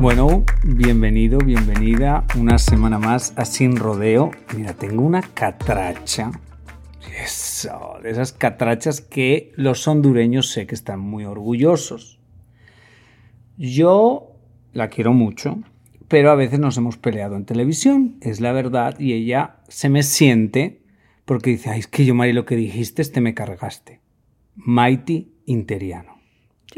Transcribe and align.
Bueno, 0.00 0.44
bienvenido, 0.62 1.38
bienvenida 1.38 2.26
una 2.38 2.58
semana 2.58 2.98
más 2.98 3.32
a 3.36 3.46
Sin 3.46 3.76
Rodeo. 3.76 4.30
Mira, 4.54 4.74
tengo 4.74 5.02
una 5.02 5.22
catracha. 5.22 6.30
Eso, 7.24 7.96
de 8.02 8.10
esas 8.10 8.32
catrachas 8.32 9.00
que 9.00 9.52
los 9.56 9.88
hondureños 9.88 10.50
sé 10.50 10.66
que 10.66 10.74
están 10.74 11.00
muy 11.00 11.24
orgullosos. 11.24 12.20
Yo 13.56 14.36
la 14.74 14.90
quiero 14.90 15.14
mucho, 15.14 15.60
pero 16.08 16.30
a 16.30 16.34
veces 16.34 16.60
nos 16.60 16.76
hemos 16.76 16.98
peleado 16.98 17.36
en 17.36 17.46
televisión, 17.46 18.18
es 18.20 18.40
la 18.40 18.52
verdad, 18.52 19.00
y 19.00 19.14
ella 19.14 19.56
se 19.68 19.88
me 19.88 20.02
siente 20.02 20.82
porque 21.24 21.50
dice, 21.50 21.70
ay, 21.70 21.80
es 21.80 21.86
que 21.86 22.04
yo, 22.04 22.14
Mari, 22.14 22.34
lo 22.34 22.44
que 22.44 22.56
dijiste, 22.56 23.02
te 23.04 23.20
me 23.22 23.32
cargaste. 23.32 24.02
Mighty 24.56 25.32
Interiano. 25.46 26.16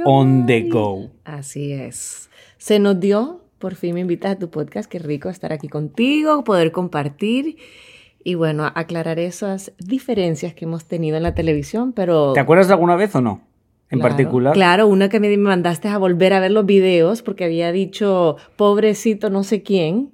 On 0.04 0.46
the 0.46 0.68
go. 0.68 1.10
Así 1.24 1.72
es. 1.72 2.27
Se 2.58 2.78
nos 2.78 3.00
dio, 3.00 3.40
por 3.58 3.76
fin 3.76 3.94
me 3.94 4.00
invitas 4.00 4.32
a 4.32 4.38
tu 4.38 4.50
podcast, 4.50 4.90
qué 4.90 4.98
rico 4.98 5.28
estar 5.28 5.52
aquí 5.52 5.68
contigo, 5.68 6.44
poder 6.44 6.72
compartir 6.72 7.56
y 8.22 8.34
bueno, 8.34 8.70
aclarar 8.74 9.18
esas 9.18 9.72
diferencias 9.78 10.54
que 10.54 10.64
hemos 10.64 10.84
tenido 10.84 11.16
en 11.16 11.22
la 11.22 11.34
televisión, 11.34 11.92
pero... 11.92 12.32
¿Te 12.32 12.40
acuerdas 12.40 12.66
de 12.66 12.74
alguna 12.74 12.96
vez 12.96 13.14
o 13.14 13.20
no? 13.20 13.42
En 13.90 14.00
Claro, 14.00 14.10
particular. 14.10 14.52
Claro, 14.54 14.86
una 14.86 15.08
que 15.08 15.18
me 15.18 15.34
mandaste 15.38 15.88
a 15.88 15.96
volver 15.96 16.34
a 16.34 16.40
ver 16.40 16.50
los 16.50 16.66
videos 16.66 17.22
porque 17.22 17.44
había 17.44 17.72
dicho 17.72 18.36
pobrecito 18.56 19.30
no 19.30 19.44
sé 19.44 19.62
quién. 19.62 20.10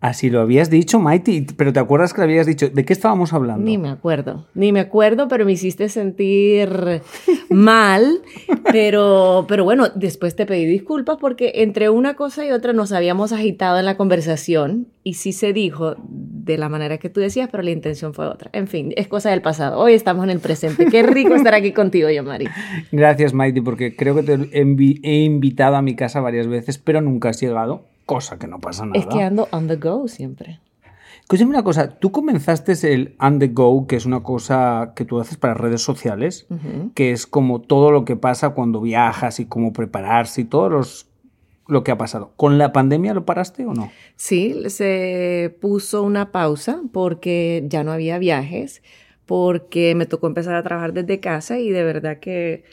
Así 0.00 0.30
lo 0.30 0.40
habías 0.40 0.70
dicho, 0.70 1.00
Mighty, 1.00 1.46
pero 1.56 1.72
¿te 1.72 1.80
acuerdas 1.80 2.14
que 2.14 2.20
le 2.20 2.26
habías 2.26 2.46
dicho? 2.46 2.68
¿De 2.68 2.84
qué 2.84 2.92
estábamos 2.92 3.32
hablando? 3.32 3.64
Ni 3.64 3.78
me 3.78 3.88
acuerdo, 3.88 4.46
ni 4.54 4.70
me 4.70 4.78
acuerdo, 4.78 5.26
pero 5.26 5.44
me 5.44 5.50
hiciste 5.50 5.88
sentir 5.88 7.02
mal. 7.50 8.20
Pero, 8.70 9.46
pero 9.48 9.64
bueno, 9.64 9.88
después 9.96 10.36
te 10.36 10.46
pedí 10.46 10.66
disculpas 10.66 11.16
porque 11.20 11.50
entre 11.56 11.90
una 11.90 12.14
cosa 12.14 12.46
y 12.46 12.52
otra 12.52 12.72
nos 12.72 12.92
habíamos 12.92 13.32
agitado 13.32 13.78
en 13.80 13.86
la 13.86 13.96
conversación 13.96 14.86
y 15.02 15.14
sí 15.14 15.32
se 15.32 15.52
dijo 15.52 15.96
de 15.98 16.58
la 16.58 16.68
manera 16.68 16.98
que 16.98 17.08
tú 17.08 17.18
decías, 17.20 17.48
pero 17.50 17.64
la 17.64 17.70
intención 17.70 18.14
fue 18.14 18.26
otra. 18.26 18.50
En 18.52 18.68
fin, 18.68 18.92
es 18.96 19.08
cosa 19.08 19.30
del 19.30 19.42
pasado. 19.42 19.80
Hoy 19.80 19.94
estamos 19.94 20.22
en 20.22 20.30
el 20.30 20.38
presente. 20.38 20.86
Qué 20.86 21.02
rico 21.02 21.34
estar 21.34 21.54
aquí 21.54 21.72
contigo, 21.72 22.08
yo, 22.08 22.22
Mari. 22.22 22.46
Gracias, 22.92 23.34
Mighty, 23.34 23.62
porque 23.62 23.96
creo 23.96 24.14
que 24.14 24.22
te 24.22 24.48
he 24.52 25.24
invitado 25.24 25.74
a 25.74 25.82
mi 25.82 25.96
casa 25.96 26.20
varias 26.20 26.46
veces, 26.46 26.78
pero 26.78 27.00
nunca 27.00 27.30
has 27.30 27.40
llegado, 27.40 27.84
cosa 28.08 28.38
que 28.38 28.48
no 28.48 28.58
pasa 28.58 28.86
nada. 28.86 28.98
Es 28.98 29.06
que 29.06 29.22
ando 29.22 29.48
on 29.52 29.68
the 29.68 29.76
go 29.76 30.08
siempre. 30.08 30.60
Escúchame 31.28 31.50
una 31.50 31.62
cosa, 31.62 31.90
tú 31.90 32.10
comenzaste 32.10 32.72
el 32.94 33.14
On 33.18 33.38
The 33.38 33.48
Go, 33.48 33.86
que 33.86 33.96
es 33.96 34.06
una 34.06 34.22
cosa 34.22 34.94
que 34.96 35.04
tú 35.04 35.20
haces 35.20 35.36
para 35.36 35.52
redes 35.52 35.82
sociales, 35.82 36.46
que 36.94 37.12
es 37.12 37.26
como 37.26 37.60
todo 37.60 37.90
lo 37.90 38.06
que 38.06 38.16
pasa 38.16 38.54
cuando 38.54 38.80
viajas 38.80 39.38
y 39.38 39.44
cómo 39.44 39.74
prepararse 39.74 40.40
y 40.40 40.44
todo 40.44 40.70
los, 40.70 41.06
lo 41.66 41.84
que 41.84 41.90
ha 41.90 41.98
pasado. 41.98 42.32
¿Con 42.36 42.56
la 42.56 42.72
pandemia 42.72 43.12
lo 43.12 43.26
paraste 43.26 43.66
o 43.66 43.74
no? 43.74 43.90
Sí, 44.16 44.70
se 44.70 45.54
puso 45.60 46.02
una 46.02 46.32
pausa 46.32 46.80
porque 46.94 47.62
ya 47.68 47.84
no 47.84 47.92
había 47.92 48.16
viajes, 48.16 48.82
porque 49.26 49.94
me 49.94 50.06
tocó 50.06 50.28
empezar 50.28 50.54
a 50.54 50.62
trabajar 50.62 50.94
desde 50.94 51.20
casa 51.20 51.58
y 51.58 51.68
de 51.68 51.84
verdad 51.84 52.20
que 52.20 52.64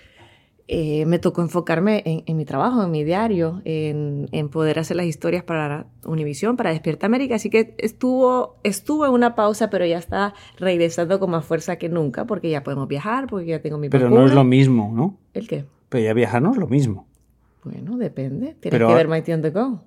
eh, 0.67 1.05
me 1.05 1.19
tocó 1.19 1.41
enfocarme 1.41 2.01
en, 2.05 2.23
en 2.25 2.37
mi 2.37 2.45
trabajo, 2.45 2.83
en 2.83 2.89
mi 2.91 3.03
diario, 3.03 3.61
en, 3.65 4.27
en 4.31 4.49
poder 4.49 4.79
hacer 4.79 4.97
las 4.97 5.05
historias 5.05 5.43
para 5.43 5.85
Univisión, 6.05 6.57
para 6.57 6.71
Despierta 6.71 7.05
América. 7.05 7.35
Así 7.35 7.49
que 7.49 7.75
estuvo, 7.77 8.55
estuvo 8.63 9.05
en 9.05 9.11
una 9.11 9.35
pausa, 9.35 9.69
pero 9.69 9.85
ya 9.85 9.97
está 9.99 10.33
regresando 10.57 11.19
con 11.19 11.29
más 11.31 11.45
fuerza 11.45 11.75
que 11.77 11.89
nunca 11.89 12.25
porque 12.25 12.49
ya 12.49 12.63
podemos 12.63 12.87
viajar, 12.87 13.27
porque 13.27 13.45
ya 13.47 13.61
tengo 13.61 13.77
mi 13.77 13.89
Pero 13.89 14.05
vacuna. 14.05 14.21
no 14.21 14.27
es 14.27 14.33
lo 14.33 14.43
mismo, 14.43 14.91
¿no? 14.95 15.17
¿El 15.33 15.47
qué? 15.47 15.65
Pero 15.89 16.03
ya 16.03 16.13
viajar 16.13 16.41
no 16.41 16.51
es 16.51 16.57
lo 16.57 16.67
mismo. 16.67 17.07
Bueno, 17.63 17.97
depende. 17.97 18.55
Tienes 18.59 18.71
Pero- 18.71 18.87
que 18.87 18.93
ver 18.95 19.07
Mighty 19.07 19.33
on 19.33 19.41
the 19.41 19.49
Go. 19.51 19.81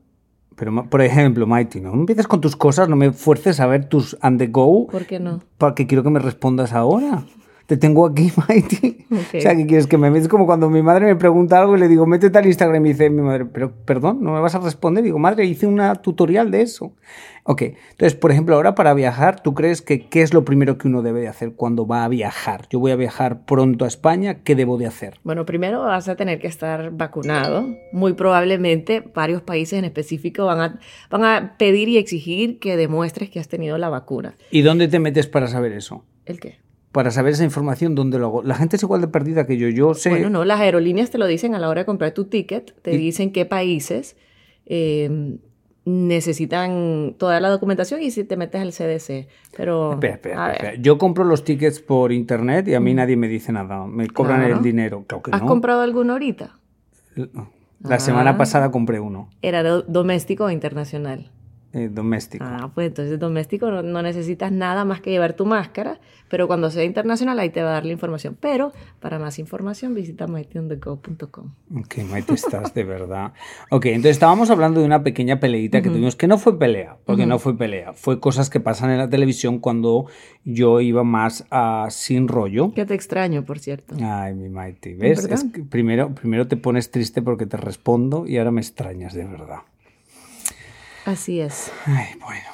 Pero, 0.56 0.88
por 0.90 1.02
ejemplo, 1.02 1.46
Mighty, 1.46 1.80
no 1.80 1.92
empieces 1.92 2.26
con 2.26 2.40
tus 2.40 2.56
cosas, 2.56 2.88
no 2.88 2.96
me 2.96 3.12
fuerces 3.12 3.60
a 3.60 3.66
ver 3.68 3.84
tus 3.88 4.16
On 4.22 4.38
The 4.38 4.48
Go, 4.48 4.88
¿Por 4.88 5.06
qué 5.06 5.20
no? 5.20 5.40
porque 5.56 5.86
quiero 5.86 6.02
que 6.02 6.10
me 6.10 6.18
respondas 6.18 6.72
ahora. 6.72 7.22
Te 7.68 7.76
tengo 7.76 8.06
aquí, 8.06 8.32
Mighty. 8.48 9.04
O 9.10 9.40
sea, 9.42 9.54
¿qué 9.54 9.66
quieres 9.66 9.86
que 9.86 9.98
me 9.98 10.10
metes? 10.10 10.26
Como 10.26 10.46
cuando 10.46 10.70
mi 10.70 10.80
madre 10.80 11.04
me 11.04 11.16
pregunta 11.16 11.60
algo 11.60 11.76
y 11.76 11.80
le 11.80 11.86
digo, 11.86 12.06
métete 12.06 12.38
al 12.38 12.46
Instagram 12.46 12.76
y 12.76 12.80
me 12.80 12.88
dice 12.88 13.10
mi 13.10 13.20
madre, 13.20 13.44
pero 13.44 13.72
perdón, 13.84 14.22
no 14.22 14.32
me 14.32 14.40
vas 14.40 14.54
a 14.54 14.60
responder. 14.60 15.04
Digo, 15.04 15.18
madre, 15.18 15.44
hice 15.44 15.66
una 15.66 15.94
tutorial 15.96 16.50
de 16.50 16.62
eso. 16.62 16.94
Ok, 17.42 17.60
entonces, 17.90 18.14
por 18.14 18.30
ejemplo, 18.30 18.54
ahora 18.54 18.74
para 18.74 18.94
viajar, 18.94 19.42
¿tú 19.42 19.52
crees 19.52 19.82
que 19.82 20.06
qué 20.06 20.22
es 20.22 20.32
lo 20.32 20.46
primero 20.46 20.78
que 20.78 20.88
uno 20.88 21.02
debe 21.02 21.20
de 21.20 21.28
hacer 21.28 21.52
cuando 21.52 21.86
va 21.86 22.04
a 22.04 22.08
viajar? 22.08 22.66
Yo 22.70 22.80
voy 22.80 22.90
a 22.90 22.96
viajar 22.96 23.44
pronto 23.44 23.84
a 23.84 23.88
España, 23.88 24.42
¿qué 24.44 24.54
debo 24.54 24.78
de 24.78 24.86
hacer? 24.86 25.20
Bueno, 25.22 25.44
primero 25.44 25.82
vas 25.82 26.08
a 26.08 26.16
tener 26.16 26.38
que 26.40 26.46
estar 26.46 26.90
vacunado. 26.92 27.66
Muy 27.92 28.14
probablemente 28.14 29.04
varios 29.14 29.42
países 29.42 29.78
en 29.78 29.84
específico 29.84 30.46
van 30.46 30.60
a, 30.60 30.80
van 31.10 31.24
a 31.24 31.58
pedir 31.58 31.90
y 31.90 31.98
exigir 31.98 32.60
que 32.60 32.78
demuestres 32.78 33.28
que 33.28 33.40
has 33.40 33.48
tenido 33.48 33.76
la 33.76 33.90
vacuna. 33.90 34.36
¿Y 34.50 34.62
dónde 34.62 34.88
te 34.88 34.98
metes 35.00 35.26
para 35.26 35.48
saber 35.48 35.72
eso? 35.72 36.02
¿El 36.24 36.40
qué? 36.40 36.66
Para 36.98 37.12
saber 37.12 37.34
esa 37.34 37.44
información, 37.44 37.94
¿dónde 37.94 38.18
lo 38.18 38.26
hago? 38.26 38.42
La 38.42 38.56
gente 38.56 38.74
es 38.74 38.82
igual 38.82 39.00
de 39.00 39.06
perdida 39.06 39.46
que 39.46 39.56
yo. 39.56 39.68
Yo 39.68 39.94
sé... 39.94 40.10
Bueno, 40.10 40.30
no, 40.30 40.44
las 40.44 40.58
aerolíneas 40.58 41.10
te 41.10 41.18
lo 41.18 41.28
dicen 41.28 41.54
a 41.54 41.60
la 41.60 41.68
hora 41.68 41.82
de 41.82 41.86
comprar 41.86 42.10
tu 42.10 42.24
ticket, 42.24 42.74
te 42.82 42.92
Y- 42.92 42.96
dicen 42.96 43.30
qué 43.30 43.46
países 43.46 44.16
eh, 44.66 45.38
necesitan 45.84 47.14
toda 47.16 47.38
la 47.38 47.50
documentación 47.50 48.02
y 48.02 48.10
si 48.10 48.24
te 48.24 48.36
metes 48.36 48.60
al 48.60 48.72
CDC. 48.72 49.28
Pero, 49.56 49.92
Espera, 49.92 50.14
espera, 50.14 50.52
espera. 50.52 50.74
Yo 50.74 50.98
compro 50.98 51.22
los 51.22 51.44
tickets 51.44 51.78
por 51.78 52.10
internet 52.10 52.66
y 52.66 52.74
a 52.74 52.80
mí 52.80 52.92
nadie 52.94 53.16
me 53.16 53.28
dice 53.28 53.52
nada. 53.52 53.86
Me 53.86 54.08
cobran 54.08 54.40
Claro. 54.40 54.56
el 54.56 54.62
dinero. 54.64 55.04
Claro 55.06 55.22
que 55.22 55.30
¿has 55.32 55.40
no. 55.42 55.46
comprado 55.46 55.82
alguno 55.82 56.14
ahorita? 56.14 56.58
La 57.14 57.94
Ah. 57.94 58.00
semana 58.00 58.36
pasada 58.36 58.72
compré 58.72 58.98
uno, 58.98 59.28
¿Era 59.40 59.62
do- 59.62 59.82
doméstico 59.82 60.46
o 60.46 60.50
internacional? 60.50 61.30
Eh, 61.72 61.90
doméstico. 61.92 62.44
Ah, 62.46 62.70
pues 62.74 62.88
entonces 62.88 63.18
doméstico 63.18 63.70
no, 63.70 63.82
no 63.82 64.02
necesitas 64.02 64.50
nada 64.50 64.84
más 64.84 65.00
que 65.02 65.10
llevar 65.10 65.34
tu 65.34 65.44
máscara, 65.44 66.00
pero 66.28 66.46
cuando 66.46 66.70
sea 66.70 66.84
internacional 66.84 67.38
ahí 67.38 67.50
te 67.50 67.62
va 67.62 67.70
a 67.70 67.72
dar 67.74 67.84
la 67.84 67.92
información. 67.92 68.36
Pero 68.40 68.72
para 69.00 69.18
más 69.18 69.38
información 69.38 69.94
visita 69.94 70.26
mightyonthego.com. 70.26 71.52
Ok, 71.76 71.98
Maite, 72.10 72.34
estás 72.34 72.72
de 72.72 72.84
verdad. 72.84 73.32
Ok, 73.70 73.86
entonces 73.86 74.12
estábamos 74.12 74.50
hablando 74.50 74.80
de 74.80 74.86
una 74.86 75.02
pequeña 75.02 75.40
peleita 75.40 75.82
que 75.82 75.90
tuvimos, 75.90 76.16
que 76.16 76.26
no 76.26 76.38
fue 76.38 76.58
pelea, 76.58 76.96
porque 77.04 77.26
no 77.26 77.38
fue 77.38 77.56
pelea, 77.56 77.92
fue 77.92 78.18
cosas 78.18 78.48
que 78.48 78.60
pasan 78.60 78.90
en 78.90 78.98
la 78.98 79.10
televisión 79.10 79.58
cuando 79.58 80.06
yo 80.44 80.80
iba 80.80 81.04
más 81.04 81.46
a 81.50 81.88
sin 81.90 82.28
rollo. 82.28 82.72
Que 82.72 82.86
te 82.86 82.94
extraño, 82.94 83.44
por 83.44 83.58
cierto. 83.58 83.94
Ay, 84.02 84.34
mi 84.34 84.48
Mighty, 84.48 84.94
¿ves? 84.94 85.24
Es 85.24 85.44
que 85.44 85.62
primero, 85.64 86.14
primero 86.14 86.48
te 86.48 86.56
pones 86.56 86.90
triste 86.90 87.20
porque 87.20 87.46
te 87.46 87.56
respondo 87.58 88.26
y 88.26 88.38
ahora 88.38 88.50
me 88.50 88.60
extrañas 88.60 89.12
de 89.12 89.26
verdad. 89.26 89.60
Así 91.08 91.40
es. 91.40 91.72
Ay, 91.86 92.08
bueno. 92.20 92.44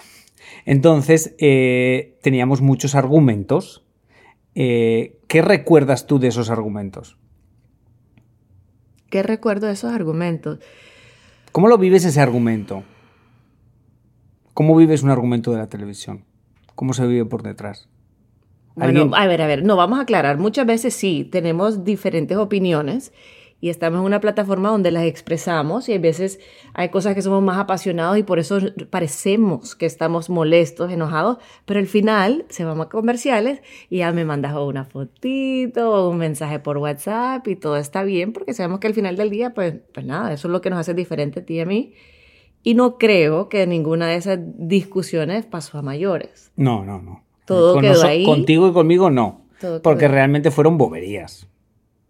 Entonces, 0.65 1.35
eh, 1.41 2.17
teníamos 2.23 2.61
muchos 2.61 2.95
argumentos. 2.95 3.85
Eh, 4.55 5.19
¿Qué 5.27 5.43
recuerdas 5.43 6.07
tú 6.07 6.21
de 6.21 6.29
esos 6.29 6.51
argumentos? 6.51 7.19
¿Qué 9.11 9.25
recuerdo 9.25 9.67
de 9.67 9.73
esos 9.73 9.93
argumentos? 9.93 10.61
¿Cómo 11.51 11.67
lo 11.67 11.79
vives 11.79 12.05
ese 12.05 12.21
argumento? 12.21 12.85
¿Cómo 14.55 14.77
vives 14.77 15.03
un 15.03 15.11
argumento 15.11 15.51
de 15.51 15.59
la 15.59 15.67
televisión? 15.67 16.25
¿Cómo 16.77 16.93
se 16.93 17.09
vive 17.09 17.25
por 17.25 17.43
detrás? 17.43 17.89
Bueno, 18.77 19.11
a 19.17 19.27
ver, 19.27 19.43
a 19.43 19.49
ver, 19.49 19.65
no, 19.65 19.75
vamos 19.75 19.99
a 19.99 20.03
aclarar. 20.03 20.39
Muchas 20.39 20.65
veces 20.65 20.95
sí, 20.95 21.25
tenemos 21.25 21.83
diferentes 21.83 22.37
opiniones 22.37 23.13
y 23.65 23.71
estamos 23.71 24.01
en 24.01 24.05
una 24.05 24.21
plataforma 24.21 24.69
donde 24.69 24.91
las 24.91 25.05
expresamos 25.05 25.89
y 25.89 25.95
a 25.95 25.99
veces 25.99 26.39
hay 26.75 26.91
cosas 26.91 27.15
que 27.15 27.23
somos 27.23 27.43
más 27.43 27.57
apasionados 27.57 28.19
y 28.19 28.23
por 28.23 28.39
eso 28.39 28.59
parecemos 28.91 29.75
que 29.75 29.87
estamos 29.87 30.29
molestos, 30.29 30.93
enojados, 30.93 31.39
pero 31.65 31.81
al 31.81 31.87
final 31.87 32.45
se 32.51 32.67
vamos 32.67 32.85
a 32.85 32.89
comerciales 32.91 33.63
y 33.89 34.01
ya 34.01 34.13
me 34.13 34.27
mandas 34.27 34.55
una 34.55 34.85
fotito 34.85 35.95
o 35.95 36.11
un 36.11 36.19
mensaje 36.19 36.59
por 36.59 36.77
WhatsApp 36.77 37.49
y 37.49 37.57
todo 37.57 37.79
está 37.79 38.03
bien 38.03 38.35
porque 38.35 38.53
sabemos 38.53 38.81
que 38.81 38.87
al 38.87 38.93
final 38.93 39.17
del 39.17 39.31
día, 39.31 39.55
pues, 39.55 39.77
pues 39.95 40.05
nada, 40.05 40.35
eso 40.35 40.49
es 40.49 40.53
lo 40.53 40.61
que 40.61 40.69
nos 40.69 40.81
hace 40.81 40.93
diferente 40.93 41.41
a 41.41 41.47
ti 41.47 41.55
y 41.55 41.61
a 41.61 41.65
mí. 41.65 41.95
Y 42.63 42.75
no 42.75 42.99
creo 42.99 43.49
que 43.49 43.67
ninguna 43.67 44.09
de 44.09 44.17
esas 44.17 44.41
discusiones 44.43 45.47
pasó 45.47 45.79
a 45.79 45.83
mayores. 45.83 46.53
No, 46.55 46.85
no, 46.85 47.01
no. 47.01 47.25
Todo 47.47 47.81
quedó 47.81 48.05
ahí. 48.05 48.27
Contigo 48.27 48.69
y 48.69 48.75
conmigo 48.75 49.09
no. 49.09 49.41
Porque 49.83 50.07
realmente 50.07 50.51
fueron 50.51 50.77
boberías. 50.77 51.49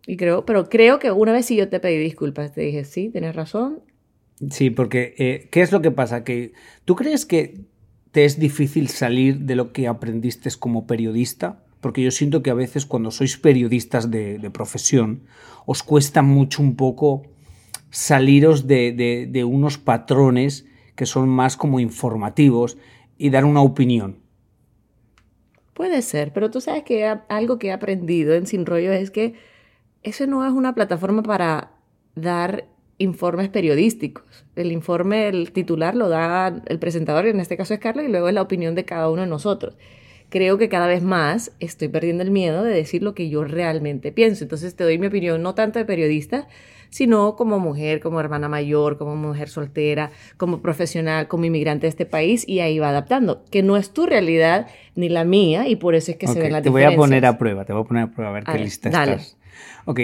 Y 0.06 0.16
creo, 0.16 0.44
pero 0.44 0.68
creo 0.68 0.98
que 0.98 1.10
una 1.10 1.32
vez 1.32 1.46
sí 1.46 1.56
yo 1.56 1.68
te 1.68 1.80
pedí 1.80 1.98
disculpas, 1.98 2.52
te 2.52 2.60
dije, 2.60 2.84
sí, 2.84 3.08
tienes 3.10 3.34
razón. 3.34 3.80
Sí, 4.50 4.70
porque 4.70 5.14
eh, 5.18 5.48
¿qué 5.50 5.62
es 5.62 5.72
lo 5.72 5.80
que 5.80 5.90
pasa? 5.90 6.24
Que 6.24 6.52
tú 6.84 6.96
crees 6.96 7.24
que 7.24 7.60
te 8.10 8.24
es 8.24 8.38
difícil 8.38 8.88
salir 8.88 9.40
de 9.40 9.56
lo 9.56 9.72
que 9.72 9.88
aprendiste 9.88 10.50
como 10.58 10.86
periodista, 10.86 11.64
porque 11.80 12.02
yo 12.02 12.10
siento 12.10 12.42
que 12.42 12.50
a 12.50 12.54
veces 12.54 12.86
cuando 12.86 13.10
sois 13.10 13.36
periodistas 13.36 14.10
de, 14.10 14.50
profesión 14.52 15.24
os 15.66 15.82
cuesta 15.82 16.22
mucho 16.22 16.62
un 16.62 16.76
poco 16.76 17.22
saliros 17.90 18.66
de, 18.66 19.26
de 19.30 19.44
unos 19.44 19.78
patrones 19.78 20.66
que 20.94 21.06
son 21.06 21.28
más 21.28 21.56
como 21.56 21.80
informativos 21.80 22.76
y 23.18 23.30
dar 23.30 23.44
una 23.44 23.62
opinión. 23.62 24.18
Puede 25.74 26.02
ser, 26.02 26.32
pero 26.32 26.50
tú 26.50 26.60
sabes 26.60 26.84
que 26.84 27.04
algo 27.28 27.58
que 27.58 27.68
he 27.68 27.72
aprendido 27.72 28.34
en 28.34 28.46
Sin 28.46 28.64
Rollo 28.64 28.92
es 28.92 29.10
que 29.10 29.34
eso 30.04 30.26
no 30.26 30.46
es 30.46 30.52
una 30.52 30.74
plataforma 30.74 31.22
para 31.22 31.72
dar 32.14 32.66
informes 32.98 33.48
periodísticos. 33.48 34.24
El 34.54 34.70
informe, 34.70 35.28
el 35.28 35.50
titular 35.52 35.96
lo 35.96 36.08
da 36.08 36.62
el 36.66 36.78
presentador, 36.78 37.26
en 37.26 37.40
este 37.40 37.56
caso 37.56 37.74
es 37.74 37.80
Carlos, 37.80 38.04
y 38.04 38.08
luego 38.08 38.28
es 38.28 38.34
la 38.34 38.42
opinión 38.42 38.74
de 38.74 38.84
cada 38.84 39.10
uno 39.10 39.22
de 39.22 39.28
nosotros. 39.28 39.76
Creo 40.28 40.58
que 40.58 40.68
cada 40.68 40.86
vez 40.86 41.02
más 41.02 41.52
estoy 41.60 41.88
perdiendo 41.88 42.22
el 42.22 42.30
miedo 42.30 42.62
de 42.62 42.72
decir 42.72 43.02
lo 43.02 43.14
que 43.14 43.28
yo 43.28 43.44
realmente 43.44 44.12
pienso. 44.12 44.44
Entonces 44.44 44.76
te 44.76 44.84
doy 44.84 44.98
mi 44.98 45.08
opinión 45.08 45.42
no 45.42 45.54
tanto 45.54 45.78
de 45.78 45.84
periodista, 45.84 46.48
sino 46.90 47.34
como 47.34 47.58
mujer, 47.58 48.00
como 48.00 48.20
hermana 48.20 48.48
mayor, 48.48 48.98
como 48.98 49.16
mujer 49.16 49.48
soltera, 49.48 50.12
como 50.36 50.60
profesional, 50.60 51.28
como 51.28 51.44
inmigrante 51.44 51.86
de 51.86 51.88
este 51.88 52.06
país, 52.06 52.48
y 52.48 52.60
ahí 52.60 52.78
va 52.78 52.90
adaptando, 52.90 53.44
que 53.50 53.62
no 53.62 53.76
es 53.76 53.90
tu 53.90 54.06
realidad 54.06 54.68
ni 54.94 55.08
la 55.08 55.24
mía, 55.24 55.66
y 55.66 55.76
por 55.76 55.94
eso 55.94 56.12
es 56.12 56.18
que 56.18 56.28
se 56.28 56.38
ven 56.38 56.52
las 56.52 56.62
te 56.62 56.68
diferencias. 56.68 56.92
Te 56.92 56.96
voy 56.96 57.04
a 57.04 57.08
poner 57.08 57.26
a 57.26 57.38
prueba, 57.38 57.64
te 57.64 57.72
voy 57.72 57.82
a 57.82 57.84
poner 57.84 58.02
a 58.04 58.06
prueba 58.12 58.30
a 58.30 58.34
ver 58.34 58.44
qué 58.44 58.58
lista 58.58 58.88
estás. 58.88 59.36
Ok, 59.84 60.00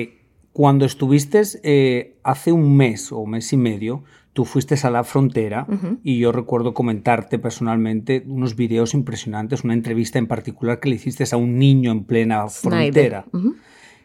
cuando 0.53 0.85
estuviste 0.85 1.43
eh, 1.63 2.17
hace 2.23 2.53
un 2.53 2.77
mes 2.77 3.13
o 3.13 3.25
mes 3.27 3.53
y 3.53 3.57
medio, 3.57 4.05
tú 4.33 4.45
fuiste 4.45 4.75
a 4.83 4.91
la 4.91 5.05
frontera 5.05 5.67
y 6.03 6.19
yo 6.19 6.33
recuerdo 6.33 6.75
comentarte 6.75 7.39
personalmente 7.39 8.25
unos 8.27 8.57
videos 8.57 8.95
impresionantes, 8.95 9.65
una 9.65 9.75
entrevista 9.75 10.19
en 10.19 10.27
particular 10.27 10.81
que 10.81 10.89
le 10.89 10.97
hiciste 10.97 11.25
a 11.31 11.37
un 11.37 11.59
niño 11.59 11.91
en 11.91 12.05
plena 12.05 12.49
frontera, 12.49 13.27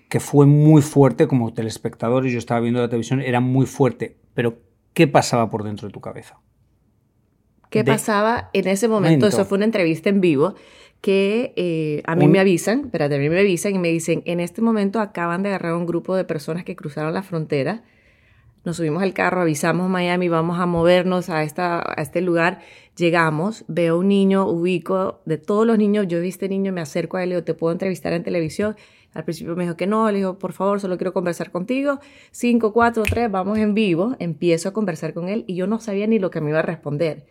que 0.10 0.20
fue 0.20 0.46
muy 0.46 0.82
fuerte 0.82 1.28
como 1.28 1.54
telespectador 1.54 2.26
y 2.26 2.32
yo 2.32 2.38
estaba 2.38 2.60
viendo 2.60 2.80
la 2.80 2.90
televisión, 2.90 3.22
era 3.22 3.40
muy 3.40 3.66
fuerte, 3.66 4.18
pero 4.34 4.60
¿qué 4.94 5.08
pasaba 5.08 5.50
por 5.50 5.64
dentro 5.64 5.88
de 5.88 5.94
tu 5.94 6.02
cabeza? 6.02 6.40
¿Qué 7.70 7.84
pasaba 7.84 8.50
en 8.54 8.68
ese 8.68 8.88
momento? 8.88 9.28
Eso 9.28 9.46
fue 9.46 9.58
una 9.58 9.66
entrevista 9.66 10.10
en 10.10 10.22
vivo 10.22 10.56
que 11.06 11.54
eh, 11.56 12.02
a 12.08 12.16
mí 12.16 12.28
me 12.28 12.40
avisan, 12.40 12.86
espérate, 12.86 13.14
a 13.14 13.20
mí 13.20 13.30
me 13.30 13.40
avisan 13.40 13.76
y 13.76 13.78
me 13.78 13.90
dicen, 13.90 14.24
en 14.26 14.40
este 14.40 14.64
momento 14.64 15.00
acaban 15.00 15.44
de 15.44 15.50
agarrar 15.50 15.76
un 15.76 15.86
grupo 15.86 16.16
de 16.16 16.24
personas 16.24 16.64
que 16.64 16.76
cruzaron 16.76 17.14
la 17.14 17.22
frontera, 17.22 17.84
nos 18.64 18.78
subimos 18.78 19.04
al 19.04 19.14
carro, 19.14 19.42
avisamos 19.42 19.88
Miami, 19.88 20.30
vamos 20.30 20.60
a 20.60 20.66
movernos 20.66 21.30
a, 21.30 21.44
esta, 21.44 21.78
a 21.78 22.02
este 22.02 22.22
lugar, 22.22 22.58
llegamos, 22.98 23.66
veo 23.68 24.00
un 24.00 24.08
niño, 24.08 24.48
ubico, 24.48 25.22
de 25.26 25.38
todos 25.38 25.68
los 25.68 25.78
niños, 25.78 26.08
yo 26.08 26.20
vi 26.22 26.30
este 26.30 26.50
niño, 26.50 26.74
me 26.74 26.82
acerco 26.82 27.18
a 27.18 27.24
él 27.24 27.30
y 27.30 27.32
digo, 27.34 27.44
¿te 27.44 27.54
puedo 27.54 27.72
entrevistar 27.72 28.12
en 28.14 28.24
televisión? 28.24 28.76
Al 29.14 29.26
principio 29.26 29.56
me 29.56 29.66
dijo 29.66 29.78
que 29.78 29.86
no, 29.86 30.10
le 30.10 30.18
dijo, 30.18 30.40
por 30.40 30.54
favor, 30.54 30.80
solo 30.80 30.98
quiero 30.98 31.14
conversar 31.14 31.52
contigo. 31.52 32.00
Cinco, 32.32 32.74
cuatro, 32.74 33.04
tres, 33.04 33.30
vamos 33.30 33.60
en 33.60 33.76
vivo. 33.76 34.16
Empiezo 34.18 34.70
a 34.70 34.74
conversar 34.74 35.14
con 35.14 35.30
él 35.30 35.46
y 35.46 35.56
yo 35.56 35.68
no 35.68 35.80
sabía 35.80 36.08
ni 36.08 36.18
lo 36.18 36.32
que 36.32 36.42
me 36.42 36.50
iba 36.50 36.60
a 36.60 36.64
responder 36.64 37.26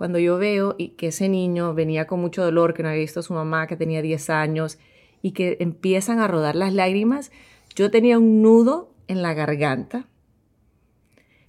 cuando 0.00 0.18
yo 0.18 0.38
veo 0.38 0.76
y 0.78 0.92
que 0.92 1.08
ese 1.08 1.28
niño 1.28 1.74
venía 1.74 2.06
con 2.06 2.22
mucho 2.22 2.42
dolor, 2.42 2.72
que 2.72 2.82
no 2.82 2.88
había 2.88 3.02
visto 3.02 3.20
a 3.20 3.22
su 3.22 3.34
mamá, 3.34 3.66
que 3.66 3.76
tenía 3.76 4.00
10 4.00 4.30
años, 4.30 4.78
y 5.20 5.32
que 5.32 5.58
empiezan 5.60 6.20
a 6.20 6.26
rodar 6.26 6.56
las 6.56 6.72
lágrimas, 6.72 7.30
yo 7.76 7.90
tenía 7.90 8.18
un 8.18 8.40
nudo 8.40 8.94
en 9.08 9.20
la 9.20 9.34
garganta. 9.34 10.08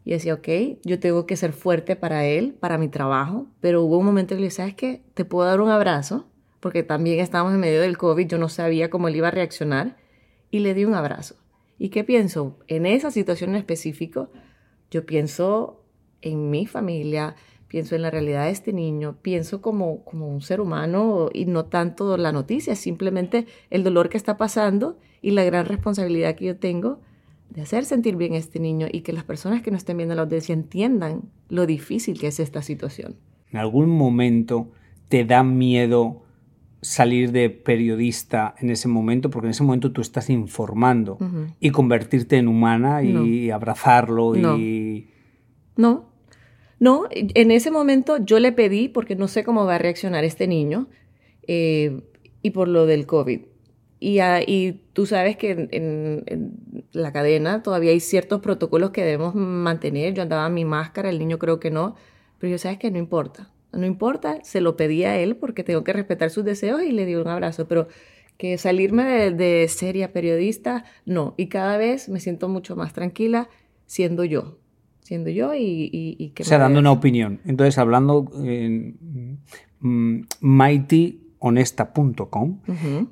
Y 0.03 0.12
decía, 0.12 0.33
ok, 0.33 0.50
yo 0.83 1.00
tengo 1.00 1.25
que 1.25 1.38
ser 1.38 1.53
fuerte 1.53 1.95
para 1.95 2.25
él, 2.25 2.53
para 2.59 2.77
mi 2.77 2.89
trabajo, 2.89 3.48
pero 3.62 3.83
hubo 3.83 4.00
un 4.00 4.06
momento 4.07 4.36
que 4.36 4.42
le 4.42 4.48
dije, 4.48 4.57
¿sabes 4.57 4.75
qué? 4.75 5.01
¿Te 5.13 5.24
puedo 5.24 5.47
dar 5.47 5.62
un 5.62 5.69
abrazo? 5.69 6.27
Porque 6.59 6.83
también 6.83 7.21
estábamos 7.21 7.54
en 7.54 7.62
medio 7.62 7.80
del 7.80 7.97
COVID, 7.97 8.27
yo 8.27 8.38
no 8.38 8.50
sabía 8.50 8.89
cómo 8.89 9.07
él 9.07 9.15
iba 9.15 9.30
a 9.30 9.31
reaccionar, 9.31 9.95
y 10.50 10.59
le 10.59 10.74
di 10.74 10.83
un 10.83 10.95
abrazo. 10.95 11.36
¿Y 11.77 11.88
qué 11.88 12.04
pienso? 12.04 12.59
En 12.68 12.86
esa 12.86 13.12
situación 13.12 13.51
en 13.51 13.56
específico, 13.56 14.30
yo 14.89 15.06
pienso 15.06 15.86
en 16.21 16.50
mi 16.50 16.65
familia, 16.65 17.38
pienso 17.71 17.95
en 17.95 18.01
la 18.01 18.12
realidad 18.12 18.44
de 18.44 18.51
este 18.51 18.73
niño, 18.73 19.15
pienso 19.21 19.62
como, 19.62 20.03
como 20.03 20.27
un 20.27 20.41
ser 20.41 20.59
humano 20.59 21.29
y 21.33 21.45
no 21.45 21.63
tanto 21.63 22.18
la 22.18 22.33
noticia, 22.33 22.75
simplemente 22.75 23.45
el 23.69 23.85
dolor 23.85 24.09
que 24.09 24.18
está 24.18 24.35
pasando 24.35 25.00
y 25.21 25.31
la 25.31 25.45
gran 25.45 25.65
responsabilidad 25.65 26.35
que 26.35 26.47
yo 26.47 26.57
tengo 26.57 27.00
de 27.50 27.62
hacer 27.62 27.85
sentir 27.85 28.18
bien 28.18 28.33
a 28.33 28.38
este 28.38 28.59
niño 28.59 28.88
y 28.91 29.01
que 29.01 29.13
las 29.13 29.23
personas 29.23 29.62
que 29.62 29.71
no 29.71 29.77
estén 29.77 29.95
viendo 29.95 30.15
la 30.15 30.23
audiencia 30.23 30.51
entiendan 30.51 31.21
lo 31.47 31.65
difícil 31.65 32.19
que 32.19 32.27
es 32.27 32.41
esta 32.41 32.62
situación. 32.62 33.15
¿En 33.53 33.59
algún 33.59 33.89
momento 33.89 34.69
te 35.07 35.23
da 35.23 35.41
miedo 35.41 36.23
salir 36.81 37.31
de 37.31 37.50
periodista 37.50 38.53
en 38.59 38.69
ese 38.69 38.89
momento? 38.89 39.29
Porque 39.29 39.47
en 39.47 39.51
ese 39.51 39.63
momento 39.63 39.94
tú 39.94 40.01
estás 40.01 40.29
informando 40.29 41.18
y 41.62 41.69
convertirte 41.69 42.35
en 42.35 42.50
humana 42.50 43.01
y 43.01 43.50
abrazarlo 43.50 44.35
y... 44.35 45.07
No, 45.77 45.89
no, 45.89 46.11
en 47.12 47.51
ese 47.51 47.69
momento 47.69 48.18
yo 48.18 48.39
le 48.39 48.51
pedí, 48.51 48.89
porque 48.89 49.16
no 49.16 49.28
sé 49.28 49.44
cómo 49.44 49.66
va 49.66 49.75
a 49.75 49.78
reaccionar 49.78 50.24
este 50.24 50.48
niño, 50.48 50.89
eh, 51.48 52.01
y 52.42 52.50
por 52.51 52.68
lo 52.68 52.88
del 52.88 53.06
COVID. 53.06 53.42
Y, 54.00 54.19
y 54.48 54.81
tú 54.94 55.06
sabes 55.06 55.38
que 55.38 55.69
en, 55.72 56.83
la 56.92 57.14
cadena 57.14 57.61
todavía 57.61 57.92
hay 57.92 58.00
ciertos 58.00 58.42
protocolos 58.42 58.90
que 58.90 59.04
debemos 59.04 59.35
mantener. 59.35 60.16
Yo 60.16 60.23
andaba 60.23 60.50
mi 60.50 60.66
máscara, 60.66 61.09
el 61.09 61.19
niño 61.19 61.38
creo 61.38 61.59
que 61.59 61.69
no, 61.69 61.95
pero 62.40 62.50
yo 62.50 62.57
sabes 62.57 62.80
que 62.80 62.90
no 62.90 62.97
importa. 62.97 63.52
No 63.73 63.85
importa, 63.85 64.44
se 64.44 64.59
lo 64.59 64.76
pedí 64.76 65.04
a 65.04 65.18
él 65.19 65.35
porque 65.35 65.64
tengo 65.64 65.83
que 65.83 65.94
respetar 65.94 66.31
sus 66.31 66.44
deseos 66.44 66.81
y 66.81 66.92
le 66.92 67.06
di 67.06 67.16
un 67.16 67.28
abrazo, 67.28 67.68
pero 67.68 67.88
que 68.38 68.57
salirme 68.57 69.04
de, 69.04 69.31
de 69.31 69.68
seria 69.68 70.11
periodista, 70.11 70.83
no. 71.06 71.35
Y 71.38 71.47
cada 71.47 71.78
vez 71.78 72.09
me 72.09 72.19
siento 72.19 72.50
mucho 72.50 72.76
más 72.76 72.94
tranquila 72.94 73.50
siendo 73.85 74.23
yo 74.23 74.60
siendo 75.11 75.30
yo 75.30 75.53
y, 75.53 75.89
y, 75.91 76.30
que... 76.30 76.44
O 76.44 76.45
sea, 76.45 76.57
dando 76.57 76.80
una 76.80 76.94
opinión. 76.94 77.41
Entonces, 77.44 77.77
hablando 77.77 78.31
en 78.45 79.41
mm, 79.81 80.21
mightyhonesta.com, 80.39 82.59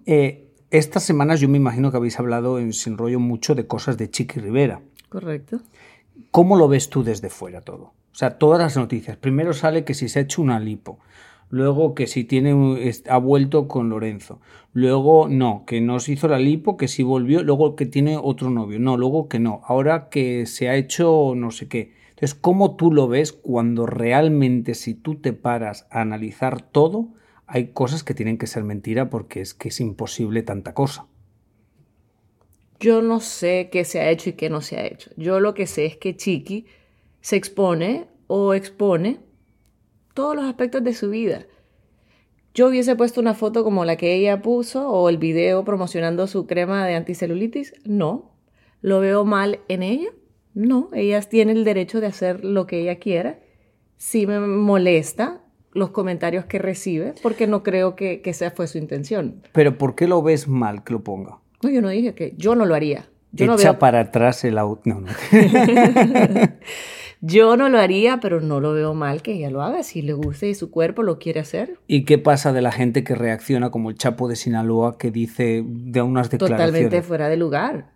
eh, 0.06 0.48
estas 0.72 1.04
semanas 1.04 1.42
yo 1.42 1.50
me 1.50 1.58
imagino 1.58 1.92
que 1.92 1.98
habéis 1.98 2.18
hablado 2.18 2.58
en 2.58 2.72
Sin 2.72 2.98
Rollo 2.98 3.20
mucho 3.20 3.54
de 3.54 3.68
cosas 3.68 3.98
de 3.98 4.10
Chiqui 4.10 4.40
Rivera. 4.40 4.80
Correcto. 5.10 5.60
¿Cómo 6.32 6.56
lo 6.56 6.70
ves 6.70 6.90
tú 6.90 7.04
desde 7.04 7.30
fuera 7.30 7.60
todo? 7.60 7.84
O 7.84 8.16
sea, 8.16 8.38
todas 8.38 8.62
las 8.62 8.78
noticias. 8.78 9.18
Primero 9.18 9.52
sale 9.52 9.84
que 9.84 9.94
si 9.94 10.08
se 10.08 10.20
ha 10.20 10.22
hecho 10.22 10.42
una 10.42 10.58
lipo 10.58 11.00
luego 11.50 11.96
que 11.96 12.08
si 12.08 12.24
tiene 12.24 12.54
ha 13.10 13.18
vuelto 13.18 13.68
con 13.68 13.90
Lorenzo, 13.90 14.40
luego 14.74 15.28
no, 15.28 15.64
que 15.66 15.82
no 15.82 16.00
se 16.00 16.14
hizo 16.14 16.28
la 16.28 16.40
lipo, 16.40 16.78
que 16.78 16.88
si 16.88 17.04
volvió, 17.04 17.44
luego 17.44 17.76
que 17.76 17.86
tiene 17.86 18.18
otro 18.18 18.50
novio, 18.50 18.80
no, 18.80 18.98
luego 18.98 19.28
que 19.28 19.40
no, 19.40 19.62
ahora 19.66 20.10
que 20.10 20.46
se 20.46 20.70
ha 20.70 20.76
hecho 20.76 21.34
no 21.36 21.52
sé 21.52 21.68
qué. 21.68 21.94
Entonces, 22.10 22.36
¿cómo 22.36 22.76
tú 22.76 22.92
lo 22.92 23.08
ves 23.08 23.32
cuando 23.32 23.86
realmente 23.86 24.76
si 24.76 24.94
tú 24.94 25.16
te 25.16 25.34
paras 25.34 25.88
a 25.90 26.02
analizar 26.02 26.62
todo, 26.62 27.14
hay 27.48 27.68
cosas 27.68 28.04
que 28.04 28.14
tienen 28.14 28.38
que 28.38 28.46
ser 28.46 28.64
mentira 28.64 29.10
porque 29.10 29.42
es 29.42 29.54
que 29.54 29.70
es 29.70 29.80
imposible 29.80 30.44
tanta 30.44 30.74
cosa? 30.74 31.08
Yo 32.80 33.02
no 33.02 33.20
sé 33.20 33.70
qué 33.72 33.84
se 33.86 34.00
ha 34.00 34.10
hecho 34.10 34.30
y 34.30 34.34
qué 34.34 34.50
no 34.50 34.62
se 34.62 34.78
ha 34.78 34.86
hecho. 34.86 35.12
Yo 35.18 35.40
lo 35.40 35.54
que 35.54 35.66
sé 35.66 35.86
es 35.86 35.98
que 35.98 36.16
Chiqui 36.16 36.66
se 37.22 37.36
expone 37.36 38.08
o 38.28 38.54
expone 38.54 39.20
todos 40.20 40.36
los 40.36 40.44
aspectos 40.44 40.84
de 40.84 40.94
su 40.94 41.10
vida. 41.10 41.46
Yo 42.54 42.68
hubiese 42.68 42.94
puesto 42.98 43.22
una 43.22 43.36
foto 43.36 43.64
como 43.64 43.86
la 43.86 43.96
que 43.96 44.16
ella 44.16 44.42
puso 44.42 44.90
o 44.90 45.08
el 45.08 45.18
video 45.18 45.64
promocionando 45.64 46.28
su 46.28 46.46
crema 46.46 46.86
de 46.86 46.96
anticelulitis. 46.96 47.74
No. 47.86 48.32
¿Lo 48.82 49.00
veo 49.00 49.24
mal 49.24 49.60
en 49.70 49.82
ella? 49.82 50.10
No. 50.54 50.90
Ella 50.94 51.22
tiene 51.22 51.54
el 51.54 51.64
derecho 51.64 52.02
de 52.02 52.08
hacer 52.08 52.44
lo 52.44 52.68
que 52.68 52.82
ella 52.82 52.96
quiera. 53.00 53.40
Sí 53.96 54.28
me 54.28 54.42
molesta 54.42 55.42
los 55.72 55.92
comentarios 55.92 56.44
que 56.46 56.60
recibe, 56.60 57.14
porque 57.24 57.48
no 57.48 57.64
creo 57.64 57.96
que, 57.96 58.22
que 58.22 58.32
esa 58.32 58.52
fue 58.52 58.68
su 58.68 58.78
intención. 58.78 59.42
Pero 59.54 59.78
¿por 59.78 59.96
qué 59.96 60.06
lo 60.08 60.22
ves 60.22 60.50
mal 60.50 60.84
que 60.84 60.92
lo 60.92 61.02
ponga? 61.02 61.38
No, 61.64 61.70
yo 61.70 61.82
no 61.82 61.88
dije 61.88 62.14
que 62.14 62.34
yo 62.36 62.56
no 62.56 62.66
lo 62.66 62.76
haría. 62.76 63.08
Yo 63.32 63.46
Echa 63.46 63.52
no 63.54 63.58
veo- 63.58 63.80
para 63.80 64.02
atrás 64.02 64.44
el 64.44 64.58
auto. 64.58 64.82
No, 64.84 65.00
no. 65.00 65.08
Yo 67.22 67.58
no 67.58 67.68
lo 67.68 67.80
haría, 67.80 68.20
pero 68.22 68.40
no 68.40 68.62
lo 68.62 68.72
veo 68.74 68.94
mal 68.94 69.22
que 69.22 69.34
ella 69.34 69.50
lo 69.50 69.62
haga. 69.62 69.84
Si 69.84 70.02
le 70.02 70.14
gusta 70.14 70.46
y 70.46 70.56
su 70.56 70.72
cuerpo 70.72 71.04
lo 71.04 71.20
quiere 71.20 71.42
hacer, 71.42 71.78
¿Y 71.88 72.06
qué 72.06 72.18
pasa 72.18 72.54
de 72.54 72.62
la 72.62 72.72
gente 72.72 73.04
que 73.04 73.14
reacciona 73.14 73.72
como 73.72 73.90
el 73.90 73.98
Chapo 73.98 74.30
de 74.30 74.38
Sinaloa 74.38 74.98
que 74.98 75.12
dice 75.12 75.64
de 75.66 76.02
unas 76.02 76.30
declaraciones? 76.30 76.72
totalmente 76.72 77.02
fuera 77.02 77.28
de 77.28 77.36
lugar. 77.38 77.90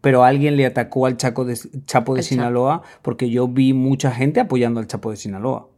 Pero 0.00 0.22
alguien 0.24 0.56
le 0.56 0.66
atacó 0.66 1.06
al 1.06 1.16
Chaco 1.16 1.44
de, 1.44 1.54
Chapo 1.86 2.14
de 2.14 2.22
Chapo. 2.22 2.28
Sinaloa 2.28 2.82
porque 3.02 3.30
yo 3.30 3.48
vi 3.48 3.72
mucha 3.72 4.12
gente 4.12 4.38
apoyando 4.40 4.78
al 4.78 4.86
Chapo 4.86 5.10
de 5.10 5.16
Sinaloa. 5.16 5.68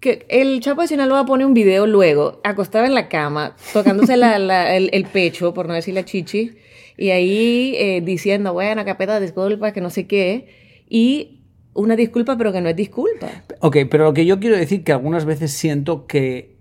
Que 0.00 0.26
el 0.28 0.60
Chapo 0.60 0.82
de 0.82 0.88
Sinaloa 0.88 1.24
pone 1.26 1.44
un 1.46 1.52
video 1.54 1.86
luego, 1.86 2.40
acostado 2.44 2.84
en 2.86 2.94
la 2.94 3.08
cama, 3.08 3.56
tocándose 3.74 4.16
la- 4.16 4.38
la- 4.38 4.74
el, 4.76 4.88
el 4.92 5.04
pecho, 5.04 5.52
por 5.54 5.66
no 5.68 5.74
decir 5.74 5.92
la 5.94 6.04
chichi, 6.06 6.52
y 6.96 7.10
ahí 7.10 7.74
eh, 7.76 8.00
diciendo, 8.02 8.52
bueno, 8.54 8.82
capeta, 8.86 9.20
disculpa, 9.20 9.72
que 9.72 9.80
no 9.82 9.90
sé 9.90 10.06
qué, 10.06 10.48
y 10.88 11.39
una 11.80 11.96
disculpa, 11.96 12.36
pero 12.36 12.52
que 12.52 12.60
no 12.60 12.68
es 12.68 12.76
disculpa. 12.76 13.28
Ok, 13.60 13.78
pero 13.90 14.04
lo 14.04 14.14
que 14.14 14.26
yo 14.26 14.40
quiero 14.40 14.56
decir 14.56 14.84
que 14.84 14.92
algunas 14.92 15.24
veces 15.24 15.52
siento 15.52 16.06
que 16.06 16.56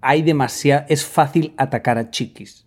hay 0.00 0.22
demasiado... 0.22 0.86
Es 0.88 1.04
fácil 1.04 1.52
atacar 1.56 1.98
a 1.98 2.10
chiquis. 2.10 2.66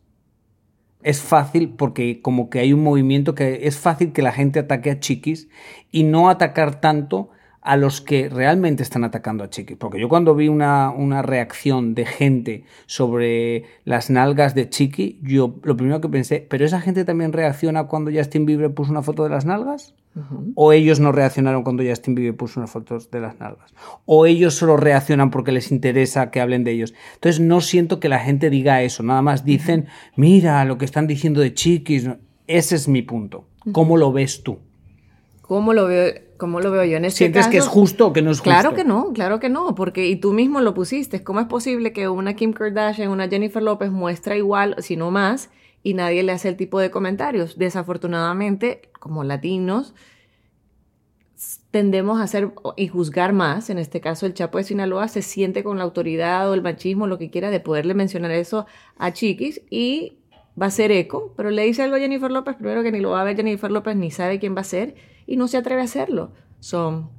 Es 1.02 1.22
fácil 1.22 1.70
porque 1.70 2.22
como 2.22 2.50
que 2.50 2.60
hay 2.60 2.74
un 2.74 2.84
movimiento 2.84 3.36
que 3.36 3.68
es 3.68 3.78
fácil 3.78 4.14
que 4.14 4.22
la 4.22 4.32
gente 4.32 4.60
ataque 4.60 4.92
a 4.92 5.00
chiquis 5.00 5.50
y 5.92 6.04
no 6.04 6.30
atacar 6.30 6.80
tanto 6.80 7.30
a 7.64 7.78
los 7.78 8.02
que 8.02 8.30
realmente 8.30 8.84
están 8.84 9.04
atacando 9.04 9.44
a 9.44 9.50
chiquis. 9.50 9.78
Porque 9.78 10.00
yo 10.00 10.10
cuando 10.10 10.36
vi 10.36 10.50
una, 10.50 10.92
una 10.92 11.22
reacción 11.22 11.96
de 11.96 12.06
gente 12.06 12.64
sobre 12.86 13.64
las 13.86 14.10
nalgas 14.10 14.54
de 14.54 14.70
chiqui, 14.70 15.20
yo 15.24 15.56
lo 15.64 15.78
primero 15.78 16.02
que 16.02 16.10
pensé, 16.10 16.46
¿pero 16.48 16.66
esa 16.66 16.82
gente 16.82 17.06
también 17.06 17.32
reacciona 17.32 17.86
cuando 17.86 18.12
Justin 18.12 18.46
Bieber 18.46 18.74
puso 18.74 18.92
una 18.92 19.02
foto 19.02 19.24
de 19.24 19.30
las 19.30 19.46
nalgas? 19.46 19.96
¿O 20.54 20.74
ellos 20.74 21.00
no 21.00 21.12
reaccionaron 21.12 21.64
cuando 21.64 21.84
Justin 21.84 22.14
Bieber 22.14 22.36
puso 22.36 22.60
unas 22.60 22.70
fotos 22.70 23.10
de 23.10 23.20
las 23.20 23.40
nalgas? 23.40 23.74
¿O 24.06 24.28
ellos 24.28 24.54
solo 24.54 24.78
reaccionan 24.78 25.32
porque 25.32 25.52
les 25.52 25.72
interesa 25.72 26.30
que 26.30 26.40
hablen 26.40 26.64
de 26.64 26.72
ellos? 26.72 26.94
Entonces 27.16 27.42
no 27.42 27.62
siento 27.62 28.00
que 28.00 28.10
la 28.10 28.20
gente 28.20 28.52
diga 28.52 28.84
eso, 28.84 29.02
nada 29.02 29.24
más 29.24 29.44
dicen, 29.44 29.88
mira 30.16 30.66
lo 30.66 30.78
que 30.78 30.86
están 30.86 31.08
diciendo 31.08 31.42
de 31.42 31.54
chiquis. 31.54 32.08
Ese 32.46 32.76
es 32.76 32.88
mi 32.88 33.02
punto. 33.02 33.46
¿Cómo 33.72 33.98
lo 33.98 34.12
ves 34.12 34.44
tú? 34.44 34.60
¿Cómo 35.42 35.74
lo 35.74 35.88
veo, 35.88 36.14
cómo 36.44 36.60
lo 36.60 36.72
veo 36.72 36.84
yo 36.84 36.98
en 36.98 37.06
este 37.06 37.20
¿Sientes 37.20 37.48
que 37.48 37.56
es 37.56 37.68
justo 37.68 38.08
o 38.08 38.12
que 38.12 38.22
no 38.22 38.30
es 38.30 38.40
justo? 38.40 38.50
Claro 38.50 38.76
que 38.76 38.84
no, 38.84 39.14
claro 39.14 39.40
que 39.40 39.48
no, 39.48 39.76
porque 39.76 40.08
y 40.08 40.18
tú 40.18 40.34
mismo 40.34 40.60
lo 40.60 40.74
pusiste. 40.74 41.24
¿Cómo 41.24 41.40
es 41.40 41.48
posible 41.48 41.94
que 41.94 42.10
una 42.10 42.34
Kim 42.36 42.52
Kardashian, 42.52 43.08
una 43.08 43.30
Jennifer 43.30 43.64
López 43.64 43.92
muestra 43.92 44.36
igual, 44.36 44.76
si 44.80 44.98
no 44.98 45.10
más, 45.10 45.50
y 45.84 45.94
nadie 45.94 46.22
le 46.22 46.34
hace 46.34 46.50
el 46.50 46.58
tipo 46.58 46.82
de 46.82 46.92
comentarios? 46.92 47.58
Desafortunadamente, 47.58 48.90
como 49.00 49.24
latinos, 49.24 49.94
tendemos 51.72 52.20
a 52.20 52.24
hacer 52.24 52.52
y 52.76 52.90
juzgar 52.90 53.32
más. 53.32 53.70
En 53.70 53.78
este 53.78 54.02
caso, 54.02 54.26
el 54.26 54.34
Chapo 54.34 54.58
de 54.58 54.66
Sinaloa 54.66 55.08
se 55.08 55.22
siente 55.22 55.64
con 55.64 55.78
la 55.78 55.86
autoridad 55.86 56.52
o 56.52 56.56
el 56.56 56.62
machismo, 56.62 57.08
lo 57.08 57.18
que 57.18 57.30
quiera, 57.30 57.52
de 57.52 57.62
poderle 57.62 57.94
mencionar 57.94 58.32
eso 58.32 58.66
a 58.98 59.14
Chiquis 59.14 59.62
y 59.70 60.18
va 60.62 60.66
a 60.66 60.72
ser 60.72 60.92
eco, 60.92 61.34
pero 61.38 61.52
le 61.52 61.64
dice 61.64 61.84
algo 61.84 61.96
a 61.96 62.00
Jennifer 62.00 62.30
López, 62.30 62.58
primero 62.58 62.84
que 62.84 62.92
ni 62.92 63.00
lo 63.00 63.12
va 63.12 63.22
a 63.22 63.24
ver 63.24 63.38
Jennifer 63.38 63.72
López, 63.72 63.96
ni 63.96 64.12
sabe 64.12 64.40
quién 64.40 64.58
va 64.58 64.60
a 64.60 64.66
ser, 64.66 65.13
y 65.26 65.38
no 65.38 65.48
se 65.48 65.58
atreve 65.58 65.82
a 65.82 65.86
hacerlo. 65.86 66.32
Son 66.60 67.10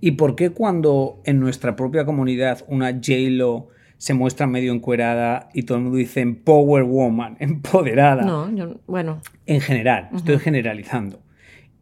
¿Y 0.00 0.12
por 0.12 0.36
qué 0.36 0.50
cuando 0.50 1.20
en 1.24 1.40
nuestra 1.40 1.76
propia 1.76 2.04
comunidad 2.04 2.64
una 2.68 2.92
J-Lo 2.92 3.68
se 3.98 4.14
muestra 4.14 4.46
medio 4.46 4.72
encuerada 4.72 5.48
y 5.54 5.62
todo 5.62 5.78
el 5.78 5.84
mundo 5.84 5.98
dice 5.98 6.26
Power 6.26 6.84
Woman, 6.84 7.36
empoderada? 7.40 8.22
No, 8.22 8.54
yo, 8.54 8.80
bueno, 8.86 9.20
en 9.46 9.60
general, 9.60 10.10
estoy 10.14 10.38
generalizando. 10.38 11.20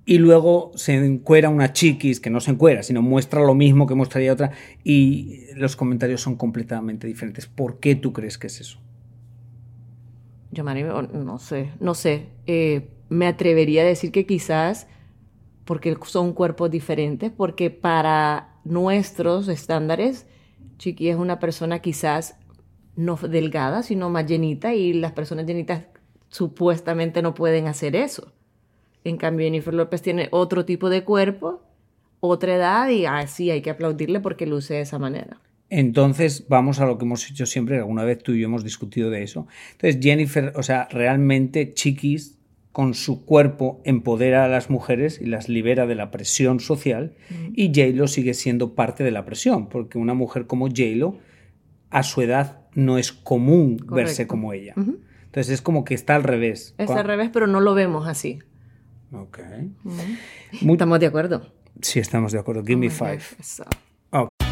Y 0.06 0.18
luego 0.18 0.72
se 0.74 0.94
encuera 0.94 1.48
una 1.48 1.72
chiquis 1.72 2.20
que 2.20 2.28
no 2.28 2.38
se 2.40 2.50
encuera, 2.50 2.82
sino 2.82 3.00
muestra 3.00 3.40
lo 3.40 3.54
mismo 3.54 3.86
que 3.86 3.94
mostraría 3.94 4.34
otra 4.34 4.50
y 4.84 5.46
los 5.54 5.76
comentarios 5.76 6.20
son 6.20 6.36
completamente 6.36 7.06
diferentes. 7.06 7.46
¿Por 7.46 7.80
qué 7.80 7.94
tú 7.94 8.12
crees 8.12 8.36
que 8.36 8.48
es 8.48 8.60
eso? 8.60 8.80
yo 10.54 10.62
Mari, 10.62 10.84
no 10.84 11.38
sé, 11.38 11.72
no 11.80 11.94
sé. 11.94 12.26
Eh, 12.46 12.88
me 13.08 13.26
atrevería 13.26 13.82
a 13.82 13.84
decir 13.84 14.12
que 14.12 14.24
quizás 14.24 14.86
porque 15.64 15.96
son 16.04 16.32
cuerpos 16.32 16.70
diferentes, 16.70 17.30
porque 17.30 17.70
para 17.70 18.54
nuestros 18.64 19.48
estándares, 19.48 20.26
Chiqui 20.78 21.08
es 21.08 21.16
una 21.16 21.38
persona 21.38 21.80
quizás 21.80 22.36
no 22.96 23.16
delgada, 23.16 23.82
sino 23.82 24.10
más 24.10 24.26
llenita, 24.26 24.74
y 24.74 24.92
las 24.92 25.12
personas 25.12 25.46
llenitas 25.46 25.84
supuestamente 26.28 27.22
no 27.22 27.34
pueden 27.34 27.66
hacer 27.66 27.96
eso. 27.96 28.32
En 29.04 29.16
cambio, 29.16 29.46
Jennifer 29.46 29.74
López 29.74 30.02
tiene 30.02 30.28
otro 30.30 30.64
tipo 30.64 30.88
de 30.88 31.04
cuerpo, 31.04 31.62
otra 32.20 32.54
edad, 32.54 32.88
y 32.88 33.06
así 33.06 33.50
hay 33.50 33.62
que 33.62 33.70
aplaudirle 33.70 34.20
porque 34.20 34.46
luce 34.46 34.74
de 34.74 34.80
esa 34.82 34.98
manera. 34.98 35.40
Entonces, 35.70 36.46
vamos 36.48 36.78
a 36.78 36.86
lo 36.86 36.98
que 36.98 37.04
hemos 37.04 37.28
hecho 37.30 37.46
siempre, 37.46 37.78
alguna 37.78 38.04
vez 38.04 38.22
tú 38.22 38.32
y 38.32 38.40
yo 38.40 38.46
hemos 38.46 38.64
discutido 38.64 39.10
de 39.10 39.22
eso. 39.22 39.46
Entonces, 39.72 40.00
Jennifer, 40.00 40.52
o 40.56 40.62
sea, 40.62 40.88
realmente 40.90 41.72
Chiquis 41.74 42.33
con 42.74 42.94
su 42.94 43.24
cuerpo 43.24 43.80
empodera 43.84 44.44
a 44.44 44.48
las 44.48 44.68
mujeres 44.68 45.20
y 45.22 45.26
las 45.26 45.48
libera 45.48 45.86
de 45.86 45.94
la 45.94 46.10
presión 46.10 46.58
social 46.58 47.14
y 47.54 47.68
J-Lo 47.68 48.08
sigue 48.08 48.34
siendo 48.34 48.74
parte 48.74 49.04
de 49.04 49.12
la 49.12 49.24
presión, 49.24 49.68
porque 49.68 49.96
una 49.96 50.12
mujer 50.12 50.48
como 50.48 50.66
J-Lo 50.66 51.16
a 51.90 52.02
su 52.02 52.20
edad 52.20 52.62
no 52.74 52.98
es 52.98 53.12
común 53.12 53.76
verse 53.88 54.26
como 54.26 54.52
ella. 54.52 54.74
Entonces 54.76 55.54
es 55.54 55.62
como 55.62 55.84
que 55.84 55.94
está 55.94 56.16
al 56.16 56.24
revés. 56.24 56.74
Es 56.76 56.90
al 56.90 57.04
revés, 57.06 57.30
pero 57.32 57.46
no 57.46 57.60
lo 57.60 57.74
vemos 57.74 58.08
así. 58.08 58.40
Ok. 59.12 59.38
Mu- 60.60 60.72
Estamos 60.72 60.98
de 60.98 61.06
acuerdo. 61.06 61.52
Sí, 61.80 62.00
estamos 62.00 62.32
de 62.32 62.40
acuerdo. 62.40 62.64
Give 62.64 62.76
me 62.76 62.88
Oh 62.88 62.90
five. 62.90 63.20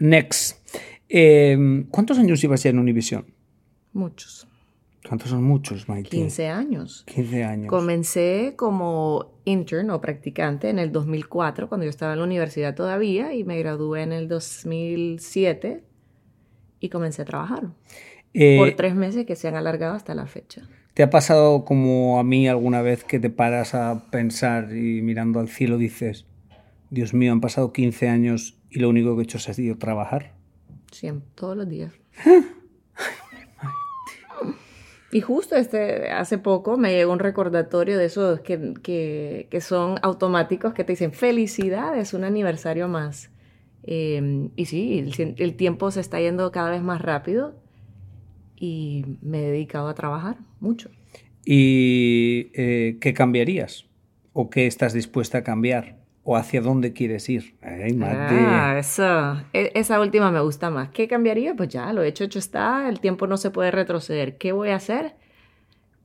Next. 0.00 0.58
Eh, 1.08 1.84
¿Cuántos 1.90 2.18
años 2.18 2.40
llevas 2.40 2.62
ya 2.62 2.70
en 2.70 2.78
Univision? 2.78 3.26
Muchos. 3.92 4.48
¿Cuántos 5.06 5.30
son 5.30 5.42
muchos, 5.42 5.88
Mikey? 5.88 6.10
15 6.10 6.48
años. 6.48 7.04
15 7.06 7.44
años. 7.44 7.68
Comencé 7.68 8.54
como 8.56 9.32
intern 9.44 9.90
o 9.90 10.00
practicante 10.00 10.68
en 10.68 10.78
el 10.78 10.92
2004, 10.92 11.68
cuando 11.68 11.84
yo 11.84 11.90
estaba 11.90 12.12
en 12.12 12.20
la 12.20 12.24
universidad 12.24 12.74
todavía, 12.74 13.34
y 13.34 13.44
me 13.44 13.58
gradué 13.58 14.02
en 14.02 14.12
el 14.12 14.28
2007 14.28 15.84
y 16.80 16.88
comencé 16.88 17.22
a 17.22 17.24
trabajar. 17.24 17.68
Eh, 18.34 18.56
por 18.58 18.72
tres 18.72 18.94
meses 18.94 19.26
que 19.26 19.36
se 19.36 19.48
han 19.48 19.56
alargado 19.56 19.94
hasta 19.94 20.14
la 20.14 20.26
fecha. 20.26 20.62
¿Te 20.94 21.02
ha 21.02 21.10
pasado 21.10 21.64
como 21.64 22.18
a 22.18 22.24
mí 22.24 22.46
alguna 22.46 22.82
vez 22.82 23.04
que 23.04 23.18
te 23.18 23.30
paras 23.30 23.74
a 23.74 24.10
pensar 24.10 24.76
y 24.76 25.02
mirando 25.02 25.40
al 25.40 25.48
cielo 25.48 25.78
dices, 25.78 26.26
Dios 26.90 27.14
mío, 27.14 27.32
han 27.32 27.40
pasado 27.40 27.72
15 27.72 28.08
años 28.08 28.59
y 28.70 28.78
lo 28.78 28.88
único 28.88 29.14
que 29.16 29.22
he 29.22 29.24
hecho 29.24 29.38
ha 29.38 29.54
sido 29.54 29.76
trabajar? 29.76 30.34
Siempre, 30.90 31.28
todos 31.34 31.56
los 31.56 31.68
días. 31.68 31.92
Y 35.12 35.22
justo 35.22 35.56
este, 35.56 36.10
hace 36.10 36.38
poco 36.38 36.76
me 36.76 36.92
llegó 36.92 37.12
un 37.12 37.18
recordatorio 37.18 37.98
de 37.98 38.04
esos 38.04 38.40
que, 38.40 38.74
que, 38.80 39.48
que 39.50 39.60
son 39.60 39.96
automáticos 40.02 40.72
que 40.72 40.84
te 40.84 40.92
dicen 40.92 41.12
felicidades, 41.12 42.14
un 42.14 42.22
aniversario 42.22 42.86
más. 42.86 43.30
Em, 43.82 44.50
y 44.54 44.66
sí, 44.66 44.98
el, 45.00 45.34
el 45.36 45.54
tiempo 45.56 45.90
se 45.90 46.00
está 46.00 46.20
yendo 46.20 46.52
cada 46.52 46.70
vez 46.70 46.82
más 46.82 47.02
rápido 47.02 47.56
y 48.54 49.04
me 49.20 49.40
he 49.40 49.50
dedicado 49.50 49.88
a 49.88 49.94
trabajar 49.94 50.36
mucho. 50.60 50.90
¿Y 51.44 52.52
eh, 52.54 52.98
qué 53.00 53.12
cambiarías? 53.12 53.86
¿O 54.32 54.48
qué 54.48 54.68
estás 54.68 54.92
dispuesta 54.92 55.38
a 55.38 55.42
cambiar? 55.42 55.99
¿O 56.22 56.36
hacia 56.36 56.60
dónde 56.60 56.92
quieres 56.92 57.28
ir? 57.28 57.56
ah. 58.98 59.44
E, 59.52 59.72
esa 59.74 60.00
última 60.00 60.30
me 60.30 60.40
gusta 60.40 60.70
más. 60.70 60.90
¿Qué 60.90 61.08
cambiaría? 61.08 61.54
Pues 61.54 61.70
ya, 61.70 61.92
lo 61.92 62.02
hecho, 62.02 62.24
hecho 62.24 62.38
está. 62.38 62.88
El 62.88 63.00
tiempo 63.00 63.26
no 63.26 63.36
se 63.36 63.50
puede 63.50 63.70
retroceder. 63.70 64.36
¿Qué 64.36 64.52
voy 64.52 64.70
a 64.70 64.76
hacer? 64.76 65.14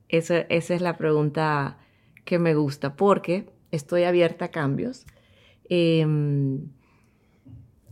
Esa, 0.08 0.38
esa 0.40 0.74
es 0.74 0.80
la 0.80 0.96
pregunta 0.96 1.78
que 2.24 2.38
me 2.38 2.54
gusta 2.54 2.96
porque 2.96 3.46
estoy 3.70 4.04
abierta 4.04 4.46
a 4.46 4.50
cambios. 4.50 5.06
Eh, 5.68 6.06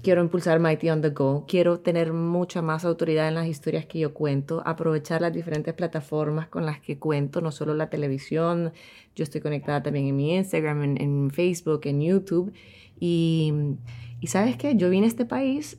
quiero 0.04 0.20
impulsar 0.20 0.60
Mighty 0.60 0.90
on 0.90 1.00
the 1.00 1.10
Go, 1.10 1.46
quiero 1.48 1.80
tener 1.80 2.12
mucha 2.12 2.62
más 2.62 2.84
autoridad 2.84 3.26
en 3.26 3.34
las 3.34 3.48
historias 3.48 3.86
que 3.86 3.98
yo 3.98 4.14
cuento, 4.14 4.62
aprovechar 4.64 5.22
las 5.22 5.32
diferentes 5.32 5.74
plataformas 5.74 6.46
con 6.46 6.66
las 6.66 6.78
que 6.78 6.98
cuento, 6.98 7.40
no 7.40 7.50
solo 7.50 7.74
la 7.74 7.88
televisión, 7.90 8.72
yo 9.16 9.24
estoy 9.24 9.40
conectada 9.40 9.82
también 9.82 10.06
en 10.06 10.14
mi 10.14 10.36
Instagram, 10.36 10.96
en, 10.98 11.30
Facebook, 11.30 11.80
en 11.84 12.02
YouTube. 12.02 12.52
Y, 13.00 13.52
y 14.20 14.26
sabes 14.28 14.56
qué, 14.56 14.76
yo 14.76 14.90
vine 14.90 15.06
a 15.06 15.08
este 15.08 15.24
país 15.24 15.78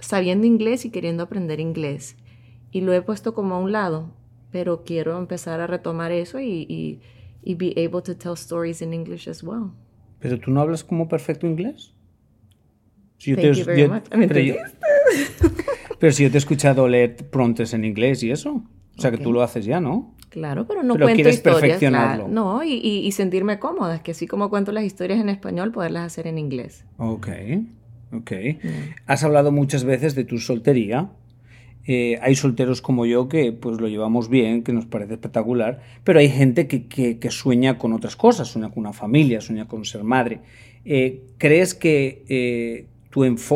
sabiendo 0.00 0.46
inglés 0.46 0.84
y 0.84 0.90
queriendo 0.90 1.22
aprender 1.22 1.60
inglés. 1.60 2.16
Y 2.72 2.80
lo 2.80 2.92
he 2.92 3.02
puesto 3.02 3.34
como 3.34 3.54
a 3.54 3.58
un 3.58 3.70
lado, 3.70 4.10
pero 4.50 4.82
quiero 4.82 5.18
empezar 5.18 5.60
a 5.60 5.66
retomar 5.66 6.10
eso 6.10 6.40
y, 6.40 6.66
y, 6.68 7.00
y 7.42 7.54
be 7.54 7.74
able 7.76 8.02
to 8.02 8.16
tell 8.16 8.32
stories 8.32 8.80
in 8.80 8.94
English 8.94 9.28
as 9.28 9.42
well. 9.42 9.72
¿Pero 10.20 10.38
tú 10.38 10.50
no 10.50 10.60
hablas 10.60 10.82
como 10.82 11.06
perfecto 11.06 11.46
inglés? 11.46 11.92
Si 13.22 13.36
Thank 13.36 13.54
you 13.54 13.64
very 13.64 13.88
much. 13.88 14.02
pero, 16.00 16.12
si 16.12 16.24
yo 16.24 16.30
te 16.32 16.36
he 16.36 16.38
escuchado 16.38 16.88
leer 16.88 17.14
prontes 17.14 17.72
en 17.72 17.84
inglés 17.84 18.24
y 18.24 18.32
eso. 18.32 18.64
O 18.98 19.00
sea, 19.00 19.12
que 19.12 19.18
tú 19.18 19.32
lo 19.32 19.42
haces 19.42 19.64
ya, 19.64 19.80
¿no? 19.80 20.12
Claro, 20.28 20.66
pero 20.66 20.82
no 20.82 20.94
pero 20.94 21.06
cuento 21.06 21.14
quieres 21.18 21.36
historias. 21.36 21.60
Perfeccionarlo. 21.60 22.26
no, 22.26 22.64
y, 22.64 22.72
y, 22.74 23.12
sentirme 23.12 23.60
cómoda, 23.60 24.02
que 24.02 24.10
así 24.10 24.26
como 24.26 24.50
cuento 24.50 24.72
las 24.72 24.82
historias 24.82 25.20
en 25.20 25.28
español, 25.28 25.70
poderlas 25.70 26.04
hacer 26.04 26.26
en 26.26 26.36
inglés. 26.36 26.84
Ok, 26.96 27.28
ok. 28.12 28.32
Mm. 28.60 28.68
Has 29.06 29.22
hablado 29.22 29.52
muchas 29.52 29.84
veces 29.84 30.16
de 30.16 30.24
tu 30.24 30.38
soltería. 30.38 31.10
Eh, 31.86 32.18
hay 32.22 32.34
solteros 32.34 32.82
como 32.82 33.06
yo 33.06 33.28
que 33.28 33.52
pues 33.52 33.80
lo 33.80 33.86
llevamos 33.86 34.28
bien, 34.28 34.64
que 34.64 34.72
nos 34.72 34.86
parece 34.86 35.14
espectacular, 35.14 35.80
pero 36.02 36.18
hay 36.18 36.28
gente 36.28 36.66
que, 36.66 36.88
que, 36.88 37.20
que 37.20 37.30
sueña 37.30 37.78
con 37.78 37.92
otras 37.92 38.16
cosas, 38.16 38.48
sueña 38.48 38.70
con 38.70 38.80
una 38.80 38.92
familia, 38.92 39.40
sueña 39.40 39.68
con 39.68 39.84
ser 39.84 40.02
madre. 40.02 40.40
Eh, 40.84 41.22
¿Crees 41.38 41.74
que 41.74 42.24
eh, 42.28 42.86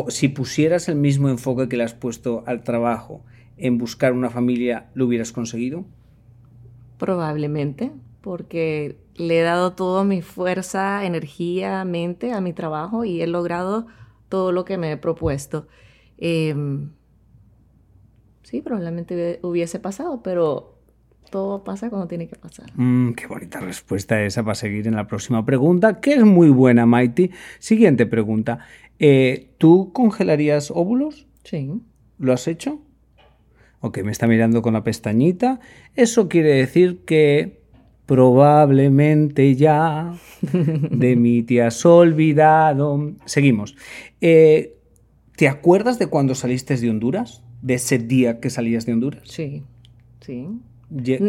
si 0.09 0.27
pusieras 0.29 0.89
el 0.89 0.95
mismo 0.95 1.29
enfoque 1.29 1.67
que 1.67 1.77
le 1.77 1.83
has 1.83 1.93
puesto 1.93 2.43
al 2.45 2.63
trabajo 2.63 3.23
en 3.57 3.77
buscar 3.77 4.13
una 4.13 4.29
familia, 4.29 4.89
¿lo 4.93 5.05
hubieras 5.05 5.31
conseguido? 5.31 5.85
Probablemente, 6.97 7.91
porque 8.21 8.97
le 9.15 9.39
he 9.39 9.43
dado 9.43 9.73
toda 9.73 10.03
mi 10.03 10.21
fuerza, 10.21 11.05
energía, 11.05 11.83
mente 11.85 12.33
a 12.33 12.41
mi 12.41 12.53
trabajo 12.53 13.03
y 13.03 13.21
he 13.21 13.27
logrado 13.27 13.87
todo 14.29 14.51
lo 14.51 14.65
que 14.65 14.77
me 14.77 14.91
he 14.91 14.97
propuesto. 14.97 15.67
Em, 16.17 16.91
sí, 18.43 18.61
probablemente 18.61 19.39
hubiese 19.41 19.79
pasado, 19.79 20.21
pero 20.23 20.77
todo 21.29 21.63
pasa 21.63 21.89
cuando 21.89 22.07
tiene 22.07 22.27
que 22.27 22.35
pasar. 22.35 22.71
Mm, 22.75 23.13
qué 23.13 23.27
bonita 23.27 23.59
respuesta 23.59 24.21
esa 24.21 24.43
para 24.43 24.55
seguir 24.55 24.87
en 24.87 24.95
la 24.95 25.07
próxima 25.07 25.45
pregunta, 25.45 25.99
que 25.99 26.13
es 26.13 26.23
muy 26.23 26.49
buena, 26.49 26.85
Mighty. 26.85 27.31
Siguiente 27.59 28.05
pregunta. 28.05 28.59
Eh, 28.99 29.49
¿Tú 29.57 29.91
congelarías 29.93 30.71
óvulos? 30.71 31.27
Sí. 31.43 31.71
¿Lo 32.17 32.33
has 32.33 32.47
hecho? 32.47 32.81
Ok, 33.81 33.99
me 34.03 34.11
está 34.11 34.27
mirando 34.27 34.61
con 34.61 34.73
la 34.73 34.83
pestañita. 34.83 35.59
Eso 35.95 36.27
quiere 36.27 36.49
decir 36.49 37.03
que 37.05 37.61
probablemente 38.05 39.55
ya 39.55 40.15
de 40.91 41.15
mí 41.15 41.43
te 41.43 41.61
has 41.61 41.85
olvidado. 41.85 43.13
Seguimos. 43.25 43.75
Eh, 44.21 44.77
¿Te 45.35 45.47
acuerdas 45.47 45.99
de 45.99 46.07
cuando 46.07 46.33
saliste 46.33 46.75
de 46.77 46.89
Honduras? 46.89 47.43
¿De 47.61 47.75
ese 47.75 47.99
día 47.99 48.39
que 48.39 48.49
salías 48.49 48.87
de 48.87 48.93
Honduras? 48.93 49.23
Sí, 49.25 49.63
sí. 50.21 50.47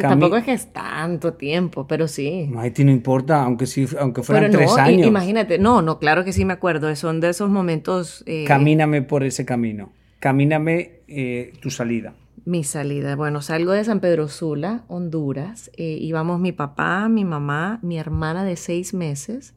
Tampoco 0.01 0.37
es 0.37 0.45
que 0.45 0.53
es 0.53 0.73
tanto 0.73 1.35
tiempo, 1.35 1.87
pero 1.87 2.07
sí. 2.07 2.51
Haití 2.57 2.85
no 2.85 2.93
importa, 2.93 3.43
aunque 3.43 3.67
sí, 3.67 3.87
aunque 3.99 4.23
fueran 4.23 4.53
tres 4.53 4.77
años. 4.77 5.07
Imagínate, 5.07 5.59
no, 5.59 5.83
no, 5.83 5.99
claro 5.99 6.25
que 6.25 6.33
sí 6.33 6.45
me 6.45 6.53
acuerdo. 6.53 6.95
Son 6.95 7.21
de 7.21 7.31
esos 7.31 7.51
momentos. 7.51 8.23
Eh, 8.27 8.45
Camíname 8.47 9.03
por 9.03 9.25
ese 9.25 9.45
camino. 9.45 9.93
Camíname 10.21 11.01
eh, 11.09 11.53
tu 11.61 11.71
salida. 11.71 12.15
Mi 12.45 12.63
salida. 12.63 13.17
Bueno, 13.17 13.43
salgo 13.43 13.73
de 13.73 13.83
San 13.83 14.01
Pedro 14.01 14.29
Sula, 14.29 14.85
Honduras. 14.87 15.71
Eh, 15.77 15.99
íbamos 16.01 16.39
mi 16.41 16.53
papá, 16.53 17.09
mi 17.09 17.25
mamá, 17.25 17.81
mi 17.83 17.99
hermana 17.99 18.45
de 18.45 18.57
seis 18.57 18.95
meses 18.95 19.55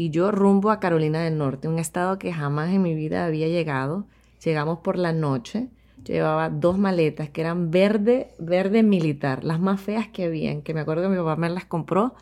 y 0.00 0.08
yo 0.08 0.30
rumbo 0.30 0.70
a 0.70 0.80
Carolina 0.80 1.20
del 1.22 1.36
Norte, 1.36 1.68
un 1.68 1.78
estado 1.78 2.18
que 2.18 2.32
jamás 2.32 2.72
en 2.72 2.80
mi 2.80 2.94
vida 2.94 3.26
había 3.26 3.48
llegado. 3.48 4.06
Llegamos 4.42 4.78
por 4.78 4.96
la 4.96 5.12
noche 5.12 5.68
llevaba 6.04 6.50
dos 6.50 6.78
maletas 6.78 7.30
que 7.30 7.40
eran 7.40 7.70
verde, 7.70 8.28
verde 8.38 8.82
militar, 8.82 9.44
las 9.44 9.60
más 9.60 9.80
feas 9.80 10.08
que 10.08 10.24
habían, 10.24 10.62
que 10.62 10.74
me 10.74 10.80
acuerdo 10.80 11.04
que 11.04 11.08
mi 11.10 11.16
papá 11.16 11.36
me 11.36 11.50
las 11.50 11.64
compró. 11.64 12.14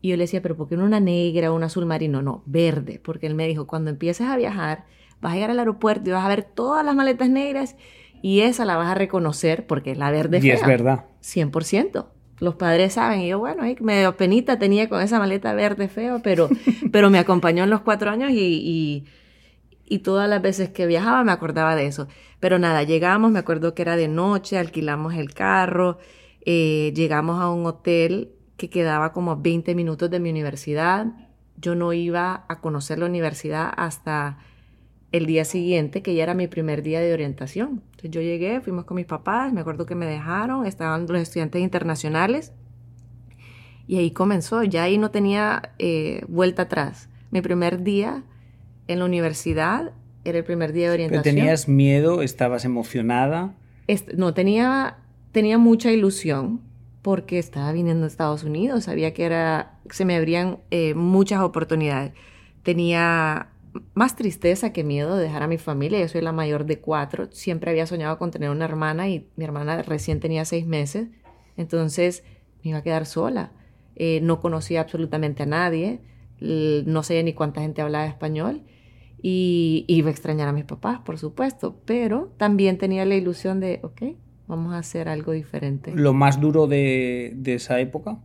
Y 0.00 0.10
yo 0.10 0.16
le 0.16 0.24
decía, 0.24 0.42
pero 0.42 0.56
¿por 0.56 0.68
qué 0.68 0.76
no 0.76 0.84
una 0.84 1.00
negra 1.00 1.52
un 1.52 1.62
azul 1.62 1.86
marino? 1.86 2.22
No, 2.22 2.42
verde, 2.46 3.00
porque 3.02 3.26
él 3.26 3.34
me 3.34 3.46
dijo, 3.46 3.66
cuando 3.66 3.90
empieces 3.90 4.26
a 4.26 4.36
viajar, 4.36 4.84
vas 5.20 5.32
a 5.32 5.34
llegar 5.34 5.50
al 5.50 5.58
aeropuerto 5.58 6.10
y 6.10 6.12
vas 6.12 6.24
a 6.24 6.28
ver 6.28 6.42
todas 6.42 6.84
las 6.84 6.94
maletas 6.94 7.28
negras 7.28 7.76
y 8.22 8.40
esa 8.40 8.64
la 8.64 8.76
vas 8.76 8.88
a 8.88 8.94
reconocer 8.94 9.66
porque 9.66 9.92
es 9.92 9.98
la 9.98 10.10
verde 10.10 10.40
fea. 10.40 10.54
Y 10.54 10.56
es 10.56 10.66
verdad. 10.66 11.04
100%. 11.22 12.06
Los 12.38 12.54
padres 12.56 12.94
saben. 12.94 13.22
Y 13.22 13.28
yo, 13.28 13.38
bueno, 13.38 13.62
ahí 13.62 13.76
medio 13.80 14.16
penita 14.16 14.58
tenía 14.58 14.88
con 14.88 15.00
esa 15.00 15.18
maleta 15.18 15.54
verde 15.54 15.88
feo, 15.88 16.20
pero, 16.22 16.48
pero 16.92 17.10
me 17.10 17.18
acompañó 17.18 17.64
en 17.64 17.70
los 17.70 17.80
cuatro 17.80 18.10
años 18.10 18.30
y 18.30 19.04
y 19.88 20.00
todas 20.00 20.28
las 20.28 20.42
veces 20.42 20.70
que 20.70 20.86
viajaba 20.86 21.24
me 21.24 21.32
acordaba 21.32 21.76
de 21.76 21.86
eso. 21.86 22.08
Pero 22.40 22.58
nada, 22.58 22.82
llegamos, 22.82 23.30
me 23.30 23.38
acuerdo 23.38 23.74
que 23.74 23.82
era 23.82 23.96
de 23.96 24.08
noche, 24.08 24.58
alquilamos 24.58 25.14
el 25.14 25.32
carro, 25.32 25.98
eh, 26.44 26.92
llegamos 26.94 27.40
a 27.40 27.50
un 27.50 27.66
hotel 27.66 28.32
que 28.56 28.70
quedaba 28.70 29.12
como 29.12 29.32
a 29.32 29.34
20 29.36 29.74
minutos 29.74 30.10
de 30.10 30.20
mi 30.20 30.30
universidad. 30.30 31.06
Yo 31.56 31.74
no 31.74 31.92
iba 31.92 32.44
a 32.48 32.60
conocer 32.60 32.98
la 32.98 33.06
universidad 33.06 33.72
hasta 33.76 34.38
el 35.12 35.26
día 35.26 35.44
siguiente, 35.44 36.02
que 36.02 36.14
ya 36.14 36.22
era 36.22 36.34
mi 36.34 36.46
primer 36.46 36.82
día 36.82 37.00
de 37.00 37.12
orientación. 37.12 37.82
Entonces 37.90 38.10
yo 38.10 38.20
llegué, 38.20 38.60
fuimos 38.60 38.84
con 38.84 38.96
mis 38.96 39.06
papás, 39.06 39.52
me 39.52 39.60
acuerdo 39.60 39.86
que 39.86 39.94
me 39.94 40.06
dejaron, 40.06 40.66
estaban 40.66 41.06
los 41.08 41.20
estudiantes 41.20 41.62
internacionales 41.62 42.52
y 43.86 43.98
ahí 43.98 44.10
comenzó, 44.10 44.62
ya 44.64 44.82
ahí 44.82 44.98
no 44.98 45.10
tenía 45.10 45.74
eh, 45.78 46.24
vuelta 46.28 46.62
atrás. 46.62 47.08
Mi 47.30 47.40
primer 47.40 47.82
día 47.82 48.24
en 48.88 48.98
la 48.98 49.04
universidad, 49.04 49.92
era 50.28 50.38
el 50.38 50.44
primer 50.44 50.72
día 50.72 50.88
de 50.88 50.94
orientación. 50.94 51.22
¿Pero 51.22 51.36
tenías 51.36 51.68
miedo? 51.68 52.22
¿Estabas 52.22 52.64
emocionada? 52.64 53.54
no, 54.16 54.34
tenía, 54.34 54.98
tenía 55.32 55.58
mucha 55.58 55.92
ilusión 55.92 56.60
porque 57.02 57.38
estaba 57.38 57.70
viniendo 57.70 58.04
a 58.04 58.08
Estados 58.08 58.42
Unidos, 58.42 58.84
sabía 58.84 59.14
que 59.14 59.24
era, 59.24 59.78
se 59.90 60.04
me 60.04 60.16
abrían 60.16 60.58
eh, 60.72 60.94
muchas 60.94 61.40
oportunidades. 61.40 62.12
Tenía 62.64 63.50
más 63.94 64.16
tristeza 64.16 64.72
que 64.72 64.82
miedo 64.82 65.16
de 65.16 65.22
dejar 65.22 65.44
a 65.44 65.46
mi 65.46 65.58
familia, 65.58 66.00
yo 66.00 66.08
soy 66.08 66.22
la 66.22 66.32
mayor 66.32 66.66
de 66.66 66.80
cuatro, 66.80 67.28
siempre 67.30 67.70
había 67.70 67.86
soñado 67.86 68.18
con 68.18 68.32
tener 68.32 68.50
una 68.50 68.64
hermana 68.64 69.08
y 69.08 69.28
mi 69.36 69.44
hermana 69.44 69.82
recién 69.82 70.18
tenía 70.18 70.44
seis 70.44 70.66
meses, 70.66 71.06
entonces 71.56 72.24
me 72.64 72.70
iba 72.70 72.78
a 72.78 72.82
quedar 72.82 73.06
sola. 73.06 73.52
Eh, 73.94 74.20
no 74.22 74.40
conocía 74.40 74.80
absolutamente 74.80 75.44
a 75.44 75.46
nadie, 75.46 76.00
no 76.40 77.02
sabía 77.04 77.22
ni 77.22 77.34
cuánta 77.34 77.60
gente 77.60 77.82
hablaba 77.82 78.06
español 78.06 78.62
y 79.22 79.84
iba 79.88 80.08
a 80.08 80.12
extrañar 80.12 80.48
a 80.48 80.52
mis 80.52 80.64
papás, 80.64 81.00
por 81.00 81.18
supuesto, 81.18 81.80
pero 81.84 82.32
también 82.36 82.78
tenía 82.78 83.04
la 83.04 83.14
ilusión 83.14 83.60
de, 83.60 83.80
ok, 83.82 84.16
vamos 84.46 84.74
a 84.74 84.78
hacer 84.78 85.08
algo 85.08 85.32
diferente. 85.32 85.92
¿Lo 85.94 86.12
más 86.12 86.40
duro 86.40 86.66
de, 86.66 87.32
de 87.36 87.54
esa 87.54 87.80
época? 87.80 88.18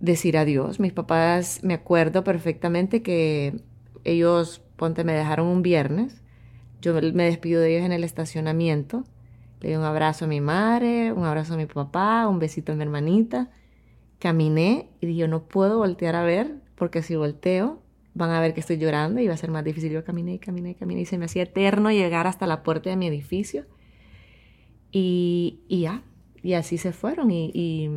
Decir 0.00 0.38
adiós. 0.38 0.80
Mis 0.80 0.92
papás, 0.92 1.60
me 1.62 1.74
acuerdo 1.74 2.24
perfectamente 2.24 3.02
que 3.02 3.60
ellos, 4.04 4.62
ponte, 4.76 5.04
me 5.04 5.12
dejaron 5.12 5.46
un 5.46 5.62
viernes, 5.62 6.22
yo 6.80 6.94
me 6.94 7.24
despido 7.24 7.60
de 7.60 7.74
ellos 7.74 7.84
en 7.84 7.92
el 7.92 8.04
estacionamiento, 8.04 9.04
le 9.60 9.70
di 9.70 9.74
un 9.74 9.84
abrazo 9.84 10.24
a 10.24 10.28
mi 10.28 10.40
madre, 10.40 11.12
un 11.12 11.24
abrazo 11.24 11.54
a 11.54 11.56
mi 11.58 11.66
papá, 11.66 12.26
un 12.26 12.38
besito 12.38 12.72
a 12.72 12.74
mi 12.74 12.82
hermanita, 12.82 13.50
caminé 14.18 14.88
y 15.00 15.06
dije, 15.06 15.28
no 15.28 15.42
puedo 15.42 15.78
voltear 15.78 16.16
a 16.16 16.22
ver, 16.22 16.54
porque 16.76 17.02
si 17.02 17.16
volteo, 17.16 17.82
van 18.14 18.30
a 18.30 18.40
ver 18.40 18.54
que 18.54 18.60
estoy 18.60 18.78
llorando 18.78 19.20
y 19.20 19.28
va 19.28 19.34
a 19.34 19.36
ser 19.36 19.50
más 19.50 19.64
difícil. 19.64 19.92
Yo 19.92 20.04
caminé 20.04 20.34
y 20.34 20.38
caminé 20.38 20.70
y 20.70 20.74
caminé 20.74 21.02
y 21.02 21.06
se 21.06 21.18
me 21.18 21.26
hacía 21.26 21.44
eterno 21.44 21.90
llegar 21.90 22.26
hasta 22.26 22.46
la 22.46 22.62
puerta 22.62 22.90
de 22.90 22.96
mi 22.96 23.06
edificio. 23.06 23.66
Y, 24.92 25.60
y 25.68 25.82
ya, 25.82 26.02
y 26.42 26.54
así 26.54 26.78
se 26.78 26.92
fueron. 26.92 27.30
Y, 27.30 27.88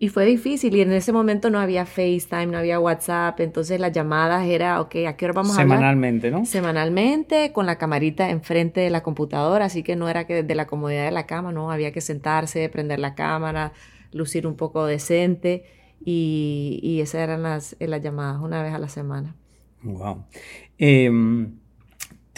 Y 0.00 0.10
fue 0.10 0.26
difícil 0.26 0.76
y 0.76 0.80
en 0.80 0.92
ese 0.92 1.12
momento 1.12 1.50
no 1.50 1.58
había 1.58 1.84
FaceTime, 1.84 2.46
no 2.46 2.58
había 2.58 2.78
WhatsApp, 2.78 3.40
entonces 3.40 3.80
las 3.80 3.90
llamadas 3.90 4.46
era, 4.46 4.80
ok, 4.80 4.94
¿a 5.08 5.16
qué 5.16 5.24
hora 5.24 5.34
vamos 5.34 5.58
a 5.58 5.62
hablar? 5.62 5.78
Semanalmente, 5.78 6.30
¿no? 6.30 6.44
Semanalmente, 6.44 7.52
con 7.52 7.66
la 7.66 7.78
camarita 7.78 8.30
enfrente 8.30 8.80
de 8.80 8.90
la 8.90 9.02
computadora, 9.02 9.64
así 9.64 9.82
que 9.82 9.96
no 9.96 10.08
era 10.08 10.24
que 10.24 10.42
desde 10.42 10.54
la 10.54 10.66
comodidad 10.68 11.04
de 11.04 11.10
la 11.10 11.26
cama, 11.26 11.50
no, 11.50 11.72
había 11.72 11.90
que 11.90 12.00
sentarse, 12.00 12.68
prender 12.68 13.00
la 13.00 13.16
cámara, 13.16 13.72
lucir 14.12 14.46
un 14.46 14.54
poco 14.54 14.86
decente 14.86 15.64
y, 16.04 16.80
y 16.82 17.00
esas 17.00 17.22
eran 17.22 17.42
las, 17.42 17.76
las 17.78 18.02
llamadas 18.02 18.40
una 18.40 18.62
vez 18.62 18.74
a 18.74 18.78
la 18.78 18.88
semana. 18.88 19.34
Wow. 19.82 20.24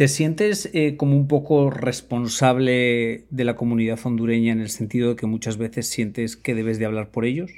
¿Te 0.01 0.09
sientes 0.09 0.71
eh, 0.73 0.97
como 0.97 1.15
un 1.15 1.29
poco 1.29 1.69
responsable 1.69 3.27
de 3.29 3.45
la 3.45 3.55
comunidad 3.55 3.99
hondureña 4.03 4.51
en 4.51 4.61
el 4.63 4.71
sentido 4.71 5.11
de 5.11 5.17
que 5.17 5.27
muchas 5.27 5.59
veces 5.59 5.91
sientes 5.91 6.39
que 6.39 6.55
debes 6.55 6.79
de 6.79 6.87
hablar 6.87 7.11
por 7.11 7.27
ellos? 7.27 7.51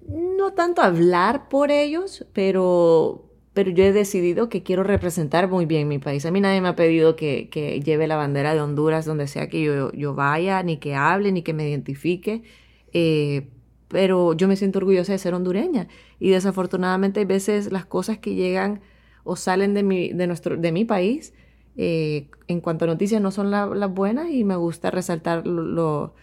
No 0.00 0.54
tanto 0.54 0.80
hablar 0.80 1.50
por 1.50 1.70
ellos, 1.70 2.26
pero, 2.32 3.30
pero 3.52 3.70
yo 3.72 3.84
he 3.84 3.92
decidido 3.92 4.48
que 4.48 4.62
quiero 4.62 4.84
representar 4.84 5.48
muy 5.50 5.66
bien 5.66 5.86
mi 5.86 5.98
país. 5.98 6.24
A 6.24 6.30
mí 6.30 6.40
nadie 6.40 6.62
me 6.62 6.68
ha 6.68 6.76
pedido 6.76 7.14
que, 7.14 7.50
que 7.50 7.80
lleve 7.82 8.06
la 8.06 8.16
bandera 8.16 8.54
de 8.54 8.62
Honduras 8.62 9.04
donde 9.04 9.26
sea 9.26 9.50
que 9.50 9.60
yo, 9.62 9.92
yo, 9.92 10.14
vaya, 10.14 10.62
ni 10.62 10.78
que 10.78 10.94
hable, 10.94 11.30
ni 11.30 11.42
que 11.42 11.52
me 11.52 11.68
identifique. 11.68 12.42
Eh, 12.94 13.50
pero 13.88 14.34
yo 14.34 14.48
me 14.48 14.56
siento 14.56 14.78
orgullosa 14.78 15.12
de 15.12 15.18
ser 15.18 15.34
hondureña. 15.34 15.88
Y 16.20 16.30
desafortunadamente 16.30 17.20
hay 17.20 17.26
veces 17.26 17.72
las 17.72 17.86
cosas 17.86 18.18
que 18.18 18.34
llegan 18.34 18.80
o 19.24 19.36
salen 19.36 19.74
de 19.74 19.82
mi, 19.82 20.12
de 20.12 20.26
nuestro, 20.26 20.56
de 20.56 20.72
mi 20.72 20.84
país, 20.84 21.34
eh, 21.76 22.28
en 22.48 22.60
cuanto 22.60 22.84
a 22.84 22.88
noticias 22.88 23.20
no 23.20 23.30
son 23.30 23.50
las 23.50 23.94
buenas 23.94 24.30
y 24.30 24.44
me 24.44 24.56
gusta 24.56 24.90
resaltar 24.90 25.46
lo, 25.46 26.14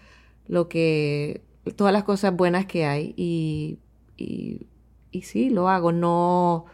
lo, 0.47 0.67
que, 0.67 1.41
todas 1.75 1.93
las 1.93 2.03
cosas 2.03 2.35
buenas 2.35 2.65
que 2.65 2.85
hay 2.85 3.13
y, 3.15 3.79
y, 4.17 4.67
y 5.11 5.21
sí, 5.21 5.49
lo 5.49 5.69
hago, 5.69 5.91
no, 5.91 6.65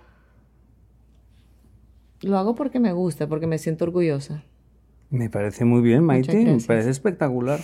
lo 2.21 2.37
hago 2.37 2.55
porque 2.55 2.79
me 2.79 2.93
gusta, 2.93 3.27
porque 3.27 3.47
me 3.47 3.57
siento 3.57 3.85
orgullosa. 3.85 4.43
Me 5.09 5.29
parece 5.29 5.65
muy 5.65 5.81
bien, 5.81 6.03
Maite, 6.03 6.45
me 6.45 6.59
parece 6.61 6.89
espectacular. 6.89 7.59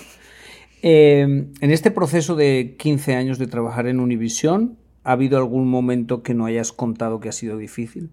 Eh, 0.82 1.22
en 1.22 1.72
este 1.72 1.92
proceso 1.92 2.36
de 2.36 2.76
15 2.78 3.16
años 3.16 3.40
de 3.40 3.48
trabajar 3.48 3.88
en 3.88 4.00
Univisión, 4.00 4.78
¿ha 5.04 5.14
habido 5.14 5.38
algún 5.38 5.68
momento 5.70 6.24
que 6.24 6.34
no 6.34 6.46
hayas 6.46 6.72
contado 6.72 7.20
que 7.20 7.30
ha 7.30 7.34
sido 7.34 7.58
difícil? 7.58 8.12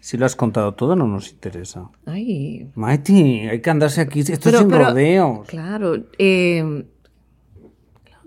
Si 0.00 0.16
lo 0.16 0.26
has 0.26 0.36
contado 0.36 0.74
todo, 0.74 0.94
no 0.94 1.08
nos 1.08 1.32
interesa. 1.32 1.90
Ay. 2.04 2.70
Mighty, 2.76 3.48
hay 3.48 3.60
que 3.60 3.70
andarse 3.70 4.00
aquí. 4.00 4.20
Esto 4.20 4.50
es 4.50 4.58
sin 4.58 4.70
rodeos. 4.70 5.48
Claro. 5.48 5.96
Eh, 6.18 6.84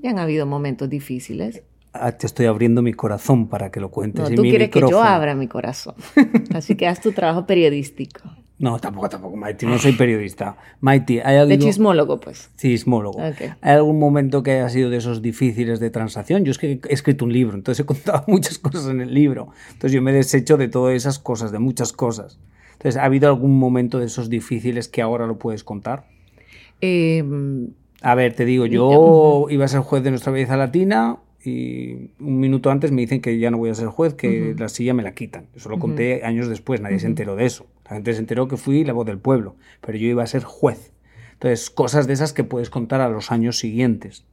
ya 0.01 0.09
han 0.09 0.19
habido 0.19 0.45
momentos 0.45 0.89
difíciles. 0.89 1.63
Ah, 1.93 2.11
te 2.11 2.27
estoy 2.27 2.45
abriendo 2.45 2.81
mi 2.81 2.93
corazón 2.93 3.47
para 3.47 3.71
que 3.71 3.79
lo 3.79 3.89
cuentes. 3.89 4.29
No, 4.29 4.35
tú 4.35 4.41
quieres 4.43 4.69
que 4.69 4.81
yo 4.81 5.01
abra 5.01 5.35
mi 5.35 5.47
corazón. 5.47 5.95
Así 6.53 6.75
que 6.75 6.87
haz 6.87 7.01
tu 7.01 7.11
trabajo 7.13 7.45
periodístico. 7.45 8.29
No, 8.59 8.77
tampoco, 8.77 9.07
tampoco, 9.07 9.37
Mighty, 9.37 9.65
no 9.65 9.79
soy 9.79 9.93
periodista. 9.93 10.57
Mighty, 10.81 11.19
¿hay 11.19 11.37
algo... 11.37 11.47
De 11.47 11.59
chismólogo, 11.59 12.19
pues. 12.19 12.51
Chismólogo. 12.57 13.21
¿Hay 13.21 13.73
algún 13.73 13.99
momento 13.99 14.43
que 14.43 14.51
haya 14.51 14.67
sido 14.67 14.89
de 14.89 14.97
esos 14.97 15.21
difíciles 15.21 15.79
de 15.79 15.89
transacción? 15.89 16.43
Yo 16.43 16.51
es 16.51 16.57
que 16.57 16.81
he 16.89 16.93
escrito 16.93 17.23
un 17.23 17.31
libro, 17.31 17.55
entonces 17.55 17.81
he 17.81 17.85
contado 17.85 18.25
muchas 18.27 18.59
cosas 18.59 18.89
en 18.89 18.99
el 18.99 19.13
libro. 19.13 19.47
Entonces 19.67 19.93
yo 19.93 20.01
me 20.01 20.11
he 20.11 20.13
deshecho 20.13 20.57
de 20.57 20.67
todas 20.67 20.93
esas 20.93 21.19
cosas, 21.19 21.53
de 21.53 21.59
muchas 21.59 21.93
cosas. 21.93 22.37
Entonces, 22.73 22.97
¿ha 22.97 23.05
habido 23.05 23.29
algún 23.29 23.57
momento 23.57 23.99
de 23.99 24.05
esos 24.05 24.29
difíciles 24.29 24.89
que 24.89 25.01
ahora 25.01 25.25
lo 25.25 25.37
puedes 25.37 25.63
contar? 25.63 26.05
Em, 26.81 27.69
a 28.01 28.15
ver, 28.15 28.33
te 28.33 28.45
digo, 28.45 28.65
yo 28.65 29.47
iba 29.49 29.65
a 29.65 29.67
ser 29.67 29.81
juez 29.81 30.03
de 30.03 30.11
nuestra 30.11 30.31
belleza 30.31 30.57
latina, 30.57 31.17
y 31.43 32.11
un 32.19 32.39
minuto 32.39 32.71
antes 32.71 32.91
me 32.91 33.01
dicen 33.01 33.21
que 33.21 33.37
ya 33.37 33.51
no 33.51 33.57
voy 33.57 33.69
a 33.69 33.75
ser 33.75 33.87
juez, 33.87 34.13
que 34.13 34.55
la 34.57 34.69
silla 34.69 34.93
me 34.93 35.03
la 35.03 35.13
quitan. 35.13 35.47
Eso 35.55 35.69
lo 35.69 35.79
conté 35.79 36.23
años 36.25 36.47
después, 36.47 36.81
nadie 36.81 36.99
se 36.99 37.07
enteró 37.07 37.35
de 37.35 37.45
eso. 37.45 37.65
La 37.89 37.95
gente 37.95 38.13
se 38.13 38.19
enteró 38.19 38.47
que 38.47 38.57
fui 38.57 38.83
la 38.83 38.93
voz 38.93 39.05
del 39.05 39.17
pueblo, 39.17 39.55
pero 39.81 39.97
yo 39.97 40.07
iba 40.07 40.23
a 40.23 40.27
ser 40.27 40.43
juez. 40.43 40.93
Entonces, 41.33 41.69
cosas 41.69 42.05
de 42.05 42.13
esas 42.13 42.33
que 42.33 42.43
puedes 42.43 42.69
contar 42.69 43.01
a 43.01 43.09
los 43.09 43.31
años 43.31 43.57
siguientes. 43.57 44.25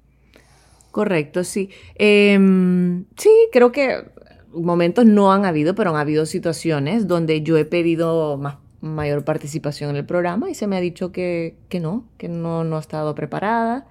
Correcto, 0.90 1.44
sí. 1.44 1.70
Em, 1.94 3.04
sí, 3.16 3.30
creo 3.52 3.72
que 3.72 4.04
momentos 4.52 5.06
no 5.06 5.32
han 5.32 5.44
habido, 5.44 5.74
pero 5.74 5.90
han 5.90 5.96
habido 5.96 6.26
situaciones 6.26 7.06
donde 7.06 7.42
yo 7.42 7.56
he 7.56 7.64
pedido 7.64 8.36
más, 8.38 8.56
mayor 8.80 9.24
participación 9.24 9.90
en 9.90 9.96
el 9.96 10.06
programa 10.06 10.50
y 10.50 10.54
se 10.54 10.66
me 10.66 10.76
ha 10.76 10.80
dicho 10.80 11.12
que, 11.12 11.56
que 11.68 11.80
no, 11.80 12.04
que 12.18 12.28
no, 12.28 12.64
no 12.64 12.76
he 12.76 12.80
estado 12.80 13.14
preparada, 13.14 13.86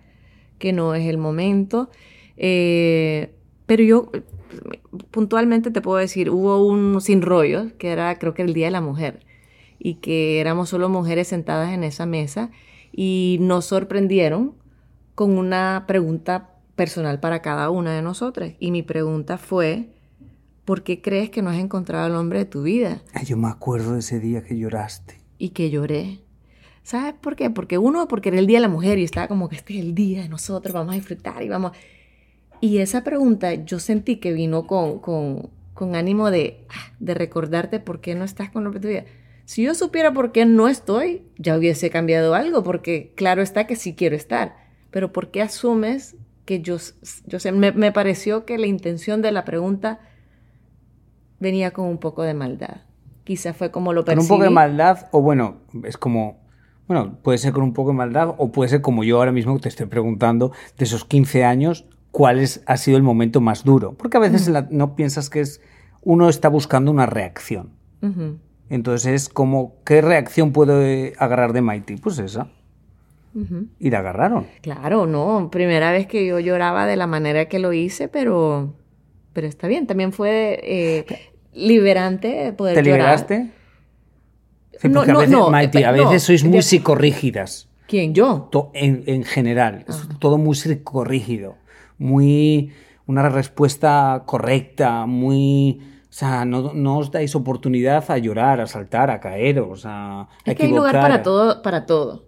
que 0.59 0.73
no 0.73 0.93
es 0.95 1.07
el 1.07 1.17
momento. 1.17 1.89
Eh, 2.37 3.31
pero 3.65 3.83
yo 3.83 4.11
puntualmente 5.11 5.71
te 5.71 5.81
puedo 5.81 5.97
decir, 5.97 6.29
hubo 6.29 6.65
un 6.65 7.01
sin 7.01 7.21
rollos, 7.21 7.73
que 7.73 7.91
era 7.91 8.17
creo 8.19 8.33
que 8.33 8.43
el 8.43 8.53
Día 8.53 8.67
de 8.67 8.71
la 8.71 8.81
Mujer, 8.81 9.24
y 9.79 9.95
que 9.95 10.39
éramos 10.39 10.69
solo 10.69 10.89
mujeres 10.89 11.27
sentadas 11.27 11.71
en 11.71 11.83
esa 11.83 12.05
mesa 12.05 12.51
y 12.91 13.37
nos 13.41 13.65
sorprendieron 13.65 14.53
con 15.15 15.37
una 15.37 15.85
pregunta 15.87 16.51
personal 16.75 17.19
para 17.19 17.41
cada 17.41 17.69
una 17.69 17.93
de 17.93 18.01
nosotras. 18.01 18.53
Y 18.59 18.71
mi 18.71 18.83
pregunta 18.83 19.37
fue, 19.37 19.89
¿por 20.65 20.83
qué 20.83 21.01
crees 21.01 21.29
que 21.29 21.41
no 21.41 21.49
has 21.49 21.57
encontrado 21.57 22.05
al 22.05 22.15
hombre 22.15 22.39
de 22.39 22.45
tu 22.45 22.63
vida? 22.63 23.01
yo 23.25 23.37
me 23.37 23.47
acuerdo 23.47 23.93
de 23.93 23.99
ese 23.99 24.19
día 24.19 24.43
que 24.43 24.57
lloraste. 24.57 25.19
Y 25.37 25.49
que 25.49 25.69
lloré. 25.69 26.19
¿Sabes 26.83 27.13
por 27.19 27.35
qué? 27.35 27.49
Porque 27.49 27.77
uno, 27.77 28.07
porque 28.07 28.29
era 28.29 28.39
el 28.39 28.47
Día 28.47 28.57
de 28.57 28.63
la 28.63 28.69
Mujer 28.69 28.99
y 28.99 29.03
estaba 29.03 29.27
como 29.27 29.49
que 29.49 29.55
este 29.55 29.73
es 29.73 29.79
el 29.79 29.95
día 29.95 30.21
de 30.21 30.29
nosotros, 30.29 30.73
vamos 30.73 30.93
a 30.93 30.95
disfrutar 30.95 31.41
y 31.41 31.49
vamos... 31.49 31.71
Y 32.61 32.77
esa 32.77 33.03
pregunta 33.03 33.53
yo 33.53 33.79
sentí 33.79 34.17
que 34.17 34.31
vino 34.33 34.65
con, 34.65 34.99
con, 34.99 35.95
ánimo 35.95 36.31
de, 36.31 36.63
ah, 36.69 36.93
de 36.99 37.13
recordarte 37.13 37.79
por 37.79 38.01
qué 38.01 38.15
no 38.15 38.23
estás 38.23 38.49
con 38.49 38.63
lo 38.63 38.71
que 38.71 38.79
tu 38.79 38.87
vida. 38.87 39.03
Si 39.45 39.63
yo 39.63 39.75
supiera 39.75 40.13
por 40.13 40.31
qué 40.31 40.45
no 40.45 40.67
estoy, 40.67 41.23
ya 41.37 41.57
hubiese 41.57 41.89
cambiado 41.89 42.33
algo, 42.33 42.63
porque 42.63 43.13
claro 43.15 43.41
está 43.41 43.67
que 43.67 43.75
sí 43.75 43.95
quiero 43.95 44.15
estar. 44.15 44.55
Pero 44.91 45.11
¿por 45.13 45.31
qué 45.31 45.41
asumes 45.41 46.15
que 46.45 46.61
yo, 46.61 46.77
yo 47.25 47.39
sé, 47.39 47.51
me, 47.51 47.71
me 47.71 47.91
pareció 47.91 48.45
que 48.45 48.57
la 48.57 48.67
intención 48.67 49.21
de 49.21 49.31
la 49.31 49.45
pregunta 49.45 49.99
venía 51.39 51.71
con 51.71 51.85
un 51.85 51.97
poco 51.97 52.23
de 52.23 52.33
maldad. 52.33 52.81
Quizá 53.23 53.53
fue 53.53 53.71
como 53.71 53.93
lo 53.93 54.05
percibí. 54.05 54.27
Con 54.27 54.35
un 54.35 54.39
poco 54.39 54.43
de 54.43 54.55
maldad, 54.55 55.07
o 55.11 55.21
bueno, 55.21 55.57
es 55.83 55.97
como, 55.97 56.39
bueno, 56.87 57.17
puede 57.21 57.37
ser 57.37 57.53
con 57.53 57.63
un 57.63 57.73
poco 57.73 57.89
de 57.89 57.97
maldad, 57.97 58.35
o 58.37 58.51
puede 58.51 58.69
ser 58.69 58.81
como 58.81 59.03
yo 59.03 59.17
ahora 59.17 59.31
mismo 59.31 59.59
te 59.59 59.69
estoy 59.69 59.87
preguntando, 59.87 60.51
de 60.77 60.85
esos 60.85 61.05
15 61.05 61.43
años, 61.43 61.85
cuál 62.11 62.39
es, 62.39 62.63
ha 62.65 62.77
sido 62.77 62.97
el 62.97 63.03
momento 63.03 63.41
más 63.41 63.63
duro. 63.63 63.93
Porque 63.93 64.17
a 64.17 64.19
veces 64.19 64.51
no 64.69 64.95
piensas 64.95 65.29
que 65.29 65.41
es. 65.41 65.61
Uno 66.01 66.29
está 66.29 66.49
buscando 66.49 66.91
una 66.91 67.07
reacción. 67.07 67.71
Entonces 68.69 69.13
es 69.13 69.29
como, 69.29 69.75
¿qué 69.85 70.01
reacción 70.01 70.51
puede 70.51 71.13
agarrar 71.17 71.53
de 71.53 71.61
Mighty? 71.61 71.97
Pues 71.97 72.19
esa. 72.19 72.47
Y 73.79 73.89
la 73.89 73.99
agarraron. 73.99 74.47
Claro, 74.61 75.05
no. 75.05 75.49
Primera 75.51 75.91
vez 75.91 76.07
que 76.07 76.25
yo 76.25 76.39
lloraba 76.39 76.85
de 76.85 76.95
la 76.95 77.05
manera 77.05 77.49
que 77.49 77.59
lo 77.59 77.73
hice, 77.73 78.07
pero, 78.07 78.73
pero 79.33 79.45
está 79.45 79.67
bien. 79.67 79.87
También 79.87 80.13
fue 80.13 80.59
eh, 80.63 81.05
liberante 81.53 82.53
poder 82.53 82.75
¿Te 82.75 82.83
liberaste? 82.83 83.51
Sí, 84.79 84.87
porque 84.87 85.11
a 85.11 85.17
veces, 85.17 85.37
Mighty, 85.51 85.83
a 85.83 85.91
veces 85.91 86.23
sois 86.23 86.43
muy 86.45 86.61
psicorrígidas. 86.61 87.67
¿Quién? 87.87 88.13
¿Yo? 88.13 88.49
en, 88.73 89.03
en 89.05 89.23
general. 89.23 89.85
Es 89.87 90.07
todo 90.19 90.37
muy 90.37 90.55
psicorrígido 90.55 91.57
muy, 91.97 92.71
una 93.05 93.29
respuesta 93.29 94.23
correcta, 94.25 95.05
muy... 95.05 95.81
O 96.15 96.17
sea, 96.17 96.45
no, 96.45 96.97
os 96.97 97.11
dais 97.11 97.35
oportunidad 97.35 98.09
a 98.09 98.17
llorar, 98.17 98.61
a 98.61 98.67
saltar, 98.67 99.11
a 99.11 99.19
caer, 99.19 99.59
o 99.59 99.75
sea, 99.75 100.29
es 100.45 100.55
que 100.55 100.63
hay 100.63 100.71
lugar 100.71 100.93
para 100.93 101.21
todo, 101.21 101.61
para 101.61 101.85
todo. 101.85 102.23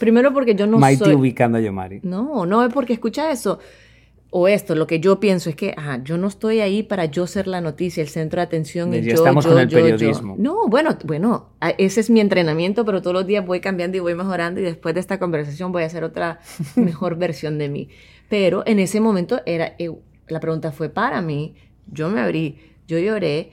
Primero 0.00 0.34
porque 0.34 0.56
yo 0.56 0.66
no 0.66 0.80
Mighty 0.80 1.04
soy... 1.04 1.14
ubicando 1.14 1.58
a 1.58 1.60
Yomari. 1.60 2.00
No, 2.02 2.44
no 2.44 2.64
es 2.64 2.74
porque 2.74 2.92
escucha 2.92 3.30
eso. 3.30 3.60
O 4.30 4.48
esto, 4.48 4.74
lo 4.74 4.88
que 4.88 4.98
yo 4.98 5.20
pienso 5.20 5.48
es 5.48 5.54
que, 5.54 5.74
ah, 5.76 6.00
yo 6.02 6.18
no 6.18 6.26
estoy 6.26 6.58
ahí 6.58 6.82
para 6.82 7.04
yo 7.04 7.28
ser 7.28 7.46
la 7.46 7.60
noticia, 7.60 8.02
el 8.02 8.08
centro 8.08 8.40
de 8.40 8.46
atención. 8.46 8.92
Y 8.92 9.00
ya 9.02 9.14
estamos 9.14 9.46
con 9.46 9.60
el 9.60 9.68
periodismo. 9.68 10.34
No, 10.36 10.66
bueno, 10.66 10.98
bueno, 11.04 11.50
ese 11.78 12.00
es 12.00 12.10
mi 12.10 12.18
entrenamiento, 12.18 12.84
pero 12.84 13.00
todos 13.00 13.14
los 13.14 13.26
días 13.28 13.46
voy 13.46 13.60
cambiando 13.60 13.96
y 13.96 14.00
voy 14.00 14.16
mejorando 14.16 14.58
y 14.58 14.64
después 14.64 14.92
de 14.92 15.00
esta 15.00 15.20
conversación 15.20 15.70
voy 15.70 15.84
a 15.84 15.86
hacer 15.86 16.02
otra 16.02 16.40
mejor 16.74 17.14
versión 17.14 17.58
de 17.58 17.68
mí. 17.68 17.90
Pero 18.28 18.64
en 18.66 18.80
ese 18.80 18.98
momento 18.98 19.40
era, 19.46 19.76
eh, 19.78 19.92
la 20.26 20.40
pregunta 20.40 20.72
fue 20.72 20.88
para 20.88 21.22
mí, 21.22 21.54
yo 21.92 22.08
me 22.08 22.20
abrí, 22.20 22.58
yo 22.86 22.98
lloré, 22.98 23.50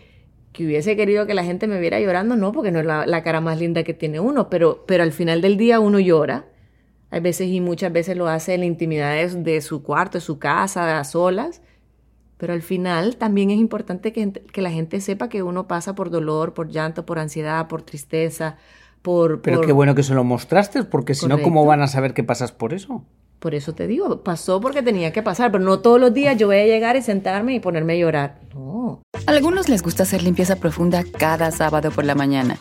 que 0.57 0.65
hubiese 0.65 0.95
querido 0.95 1.27
que 1.27 1.35
la 1.35 1.43
gente 1.43 1.67
me 1.67 1.79
viera 1.79 1.99
llorando, 1.99 2.35
no, 2.35 2.51
porque 2.51 2.71
no 2.71 2.79
es 2.79 2.85
la, 2.85 3.23
cara 3.23 3.41
más 3.41 3.59
linda 3.59 3.83
que 3.83 3.93
tiene 3.93 4.19
uno, 4.19 4.49
pero, 4.49 4.85
pero 4.87 5.03
al 5.03 5.11
final 5.11 5.39
del 5.39 5.55
día 5.55 5.79
uno 5.79 5.99
llora. 5.99 6.45
Hay 7.11 7.21
veces 7.21 7.47
y 7.47 7.61
muchas 7.61 7.93
veces 7.93 8.17
lo 8.17 8.27
hace 8.27 8.55
en 8.55 8.61
la 8.61 8.65
intimidad 8.65 9.15
de, 9.15 9.61
su 9.61 9.83
cuarto, 9.83 10.17
de 10.17 10.21
su 10.21 10.39
casa, 10.39 10.99
a 10.99 11.03
solas. 11.03 11.61
Pero 12.37 12.53
al 12.53 12.63
final 12.63 13.17
también 13.17 13.51
es 13.51 13.59
importante 13.59 14.11
que, 14.11 14.31
que, 14.31 14.61
la 14.61 14.71
gente 14.71 14.99
sepa 14.99 15.29
que 15.29 15.43
uno 15.43 15.67
pasa 15.67 15.95
por 15.95 16.09
dolor, 16.09 16.53
por 16.53 16.69
llanto, 16.69 17.05
por 17.05 17.19
ansiedad, 17.19 17.67
por 17.67 17.83
tristeza, 17.83 18.57
por... 19.03 19.41
Pero 19.41 19.61
qué 19.61 19.71
bueno 19.71 19.93
que 19.93 20.03
se 20.03 20.15
lo 20.15 20.23
mostraste, 20.23 20.83
porque 20.83 21.13
si 21.13 21.27
no, 21.27 21.41
¿cómo 21.41 21.65
van 21.65 21.81
a 21.81 21.87
saber 21.87 22.13
que 22.13 22.23
pasas 22.23 22.51
por 22.51 22.73
eso? 22.73 23.05
Por 23.39 23.53
eso 23.53 23.73
te 23.73 23.85
digo, 23.85 24.23
pasó 24.23 24.59
porque 24.59 24.81
tenía 24.81 25.13
que 25.13 25.21
pasar, 25.21 25.51
pero 25.51 25.63
no 25.63 25.79
todos 25.79 25.99
los 25.99 26.13
días 26.13 26.37
yo 26.37 26.47
voy 26.47 26.57
a 26.57 26.65
llegar 26.65 26.95
y 26.95 27.01
sentarme 27.03 27.53
y 27.53 27.59
ponerme 27.59 27.93
a 27.93 27.97
llorar. 27.97 28.39
No. 28.53 29.01
A 29.27 29.31
algunos 29.31 29.69
les 29.69 29.83
gusta 29.83 30.03
hacer 30.03 30.23
limpieza 30.23 30.55
profunda 30.55 31.03
cada 31.03 31.51
sábado 31.51 31.91
por 31.91 32.03
la 32.03 32.15
mañana. 32.15 32.57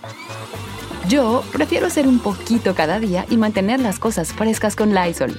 Yo 1.09 1.45
prefiero 1.53 1.87
hacer 1.87 2.07
un 2.07 2.19
poquito 2.19 2.75
cada 2.75 2.99
día 2.99 3.25
y 3.31 3.37
mantener 3.37 3.81
las 3.81 3.99
cosas 3.99 4.33
frescas 4.33 4.77
con 4.77 4.93
Lysol. 4.93 5.39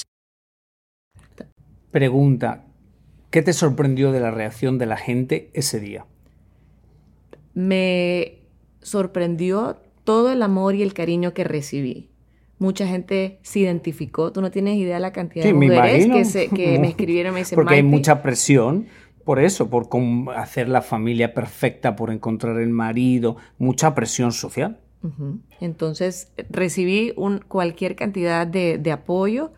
Pregunta, 1.91 2.65
¿qué 3.29 3.41
te 3.41 3.53
sorprendió 3.53 4.11
de 4.11 4.19
la 4.19 4.31
reacción 4.31 4.77
de 4.77 4.85
la 4.85 4.97
gente 4.97 5.49
ese 5.53 5.79
día? 5.79 6.05
Me 7.53 8.39
sorprendió 8.81 9.77
todo 10.03 10.31
el 10.31 10.41
amor 10.41 10.75
y 10.75 10.83
el 10.83 10.93
cariño 10.93 11.33
que 11.33 11.43
recibí. 11.43 12.09
Mucha 12.59 12.87
gente 12.87 13.39
se 13.41 13.59
identificó. 13.59 14.31
Tú 14.31 14.41
no 14.41 14.51
tienes 14.51 14.77
idea 14.77 14.95
de 14.95 15.01
la 15.01 15.11
cantidad 15.11 15.43
de 15.43 15.53
mujeres 15.53 16.07
que, 16.07 16.25
se, 16.25 16.49
que 16.49 16.79
me 16.79 16.89
escribieron 16.89 17.33
y 17.33 17.35
me 17.35 17.39
dicen, 17.39 17.55
Porque 17.55 17.75
hay 17.75 17.83
"Maite, 17.83 17.97
mucha 17.97 18.21
presión 18.21 18.87
por 19.23 19.39
eso, 19.39 19.69
por 19.69 19.87
hacer 20.35 20.67
la 20.67 20.81
familia 20.81 21.33
perfecta, 21.33 21.95
por 21.95 22.11
encontrar 22.11 22.59
el 22.59 22.69
marido, 22.69 23.37
mucha 23.57 23.93
presión 23.93 24.31
social. 24.31 24.79
Entonces 25.59 26.31
recibí 26.49 27.13
un, 27.15 27.39
cualquier 27.39 27.95
cantidad 27.95 28.45
de, 28.45 28.77
de 28.77 28.91
apoyo. 28.91 29.51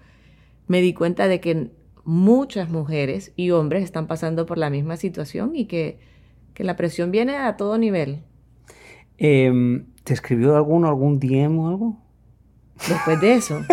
Me 0.67 0.81
di 0.81 0.93
cuenta 0.93 1.27
de 1.27 1.39
que 1.39 1.71
muchas 2.03 2.69
mujeres 2.69 3.31
y 3.35 3.51
hombres 3.51 3.83
están 3.83 4.07
pasando 4.07 4.45
por 4.45 4.57
la 4.57 4.69
misma 4.69 4.97
situación 4.97 5.55
y 5.55 5.65
que, 5.65 5.99
que 6.53 6.63
la 6.63 6.75
presión 6.75 7.11
viene 7.11 7.37
a 7.37 7.55
todo 7.57 7.77
nivel. 7.77 8.23
Em, 9.17 9.85
¿Te 10.03 10.13
escribió 10.13 10.55
alguno, 10.55 10.87
algún 10.87 11.19
DM 11.19 11.57
o 11.59 11.67
algo? 11.69 11.97
Después 12.87 13.21
de 13.21 13.33
eso. 13.35 13.61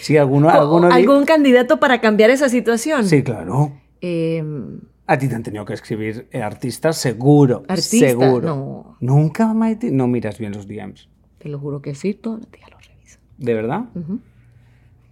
Sí, 0.00 0.16
alguno, 0.16 0.48
alguno 0.48 0.86
¿Algún 0.90 1.26
candidato 1.26 1.78
para 1.80 2.00
cambiar 2.00 2.30
esa 2.30 2.48
situación? 2.48 3.04
Sí, 3.04 3.22
claro. 3.22 3.72
Em, 4.00 4.80
A 5.06 5.18
ti 5.18 5.28
te 5.28 5.34
han 5.34 5.42
tenido 5.42 5.66
que 5.66 5.74
escribir 5.74 6.28
eh, 6.32 6.40
artistas, 6.40 6.96
seguro. 6.96 7.62
Artista, 7.68 8.08
seguro. 8.08 8.46
no. 8.48 8.96
¿Nunca, 9.00 9.52
Maite? 9.52 9.90
No 9.90 10.06
miras 10.06 10.38
bien 10.38 10.52
los 10.52 10.66
DMs. 10.66 11.10
te 11.38 11.50
lo 11.50 11.58
juro 11.58 11.82
que 11.82 11.94
sí, 11.94 12.14
todos 12.14 12.38
los 12.40 12.50
días 12.50 12.70
lo 12.70 12.78
reviso. 12.78 13.18
¿De 13.36 13.52
verdad? 13.52 13.84
Ujú. 13.94 14.20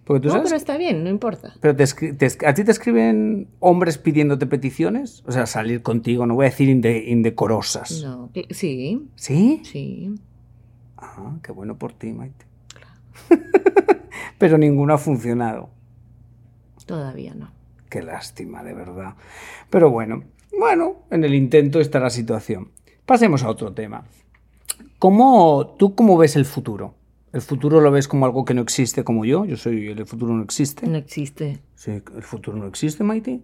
Porque 0.07 0.21
tú 0.21 0.29
No, 0.29 0.35
sabes... 0.35 0.51
pero 0.51 0.57
está 0.57 0.77
bien, 0.79 1.03
no 1.03 1.11
importa. 1.11 1.55
Pero 1.61 1.75
te 1.75 1.85
te 1.85 2.47
¿A 2.47 2.55
ti 2.55 2.63
te 2.65 2.71
escriben 2.71 3.49
hombres 3.59 3.99
pidiéndote 3.99 4.47
peticiones? 4.47 5.25
O 5.27 5.33
sea, 5.33 5.47
salir 5.47 5.83
contigo, 5.83 6.25
no 6.27 6.37
voy 6.37 6.47
a 6.47 6.51
decir 6.51 6.69
inde- 6.69 7.05
indecorosas. 7.09 8.03
No, 8.05 8.31
sí, 8.51 9.09
¿Sí? 9.17 9.61
sí. 9.65 10.15
Ah, 10.97 11.37
qué 11.43 11.51
bueno 11.53 11.77
por 11.77 11.93
ti, 11.93 12.13
Maite. 12.13 12.47
Pero 14.39 14.59
ninguno 14.59 14.95
ha 14.95 14.99
funcionado. 14.99 15.71
Todavía 16.87 17.35
no. 17.35 17.51
Qué 17.91 18.03
lástima, 18.03 18.63
de 18.63 18.75
verdad. 18.75 19.15
Pero 19.71 19.91
bueno, 19.91 20.23
bueno, 20.59 20.99
en 21.11 21.25
el 21.25 21.35
intento 21.35 21.81
está 21.81 21.99
la 21.99 22.11
situación. 22.11 22.71
Pasemos 23.05 23.43
a 23.43 23.51
otro 23.51 23.73
tema. 23.73 24.05
¿Cómo, 24.99 25.75
¿Tú 25.79 25.95
cómo 25.95 26.17
ves 26.17 26.37
el 26.37 26.45
futuro? 26.45 26.95
¿El 27.33 27.43
futuro 27.43 27.81
lo 27.81 27.91
ves 27.91 28.09
como 28.09 28.25
algo 28.25 28.45
que 28.45 28.55
no 28.55 28.63
existe 28.63 29.05
como 29.05 29.25
yo? 29.25 29.45
Yo 29.45 29.57
soy 29.57 29.89
el 29.89 30.07
futuro 30.07 30.33
no 30.35 30.43
existe. 30.43 30.87
No 30.87 30.97
existe. 30.97 31.61
Sí, 31.75 31.91
¿El 31.91 32.23
futuro 32.23 32.57
no 32.57 32.67
existe, 32.67 33.05
Maite? 33.05 33.43